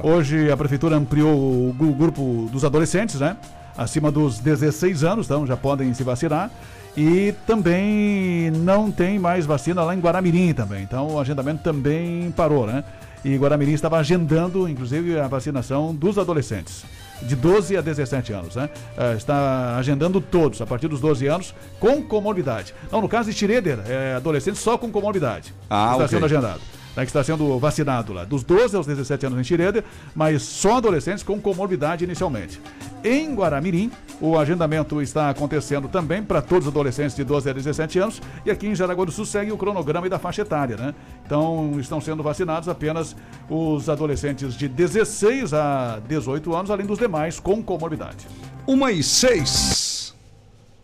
[0.02, 3.36] Hoje a prefeitura ampliou o grupo dos adolescentes, né?
[3.76, 6.50] Acima dos 16 anos, então já podem se vacinar.
[6.96, 10.82] E também não tem mais vacina lá em Guaramirim também.
[10.82, 12.84] Então o agendamento também parou, né?
[13.24, 16.84] E Guaramirim estava agendando, inclusive, a vacinação dos adolescentes.
[17.22, 18.68] De 12 a 17 anos, né?
[18.98, 22.74] Eh, está agendando todos, a partir dos 12 anos, com comorbidade.
[22.92, 25.54] Não, no caso de Schroeder, é adolescente só com comorbidade.
[25.70, 26.08] Ah, está ok.
[26.08, 26.60] sendo agendado.
[26.96, 29.84] Né, que está sendo vacinado lá, dos 12 aos 17 anos em Xireda,
[30.14, 32.60] mas só adolescentes com comorbidade inicialmente.
[33.02, 33.90] Em Guaramirim,
[34.20, 38.50] o agendamento está acontecendo também para todos os adolescentes de 12 a 17 anos e
[38.50, 40.94] aqui em Jaraguá do Sul segue o cronograma e da faixa etária, né?
[41.26, 43.14] Então estão sendo vacinados apenas
[43.48, 48.26] os adolescentes de 16 a 18 anos, além dos demais com comorbidade.
[48.66, 50.14] Uma e seis.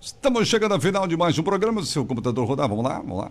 [0.00, 1.82] Estamos chegando ao final de mais um programa.
[1.82, 3.30] Se o computador rodar, vamos lá, vamos lá.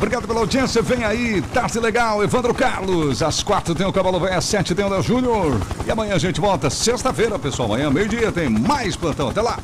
[0.03, 3.22] Obrigado pela audiência, vem aí, tarde legal, Evandro Carlos.
[3.22, 5.61] Às quatro tem o Cavalo Véia, às sete tem o Léo Júnior.
[5.86, 7.68] E amanhã a gente volta, sexta-feira, pessoal.
[7.68, 9.28] Amanhã, meio-dia, tem mais plantão.
[9.28, 9.61] Até lá.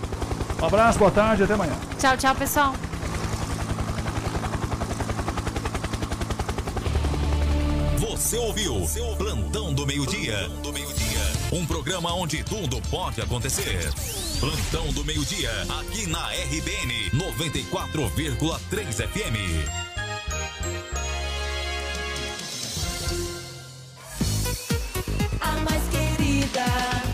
[0.63, 1.73] Um abraço, boa tarde, até amanhã.
[1.99, 2.73] Tchau, tchau, pessoal.
[7.99, 8.87] Você ouviu
[9.19, 10.49] Plantão do Meio-Dia.
[11.51, 13.91] Um programa onde tudo pode acontecer.
[14.39, 19.98] Plantão do Meio-Dia, aqui na RBN 94,3 FM.
[25.41, 27.08] A mais querida.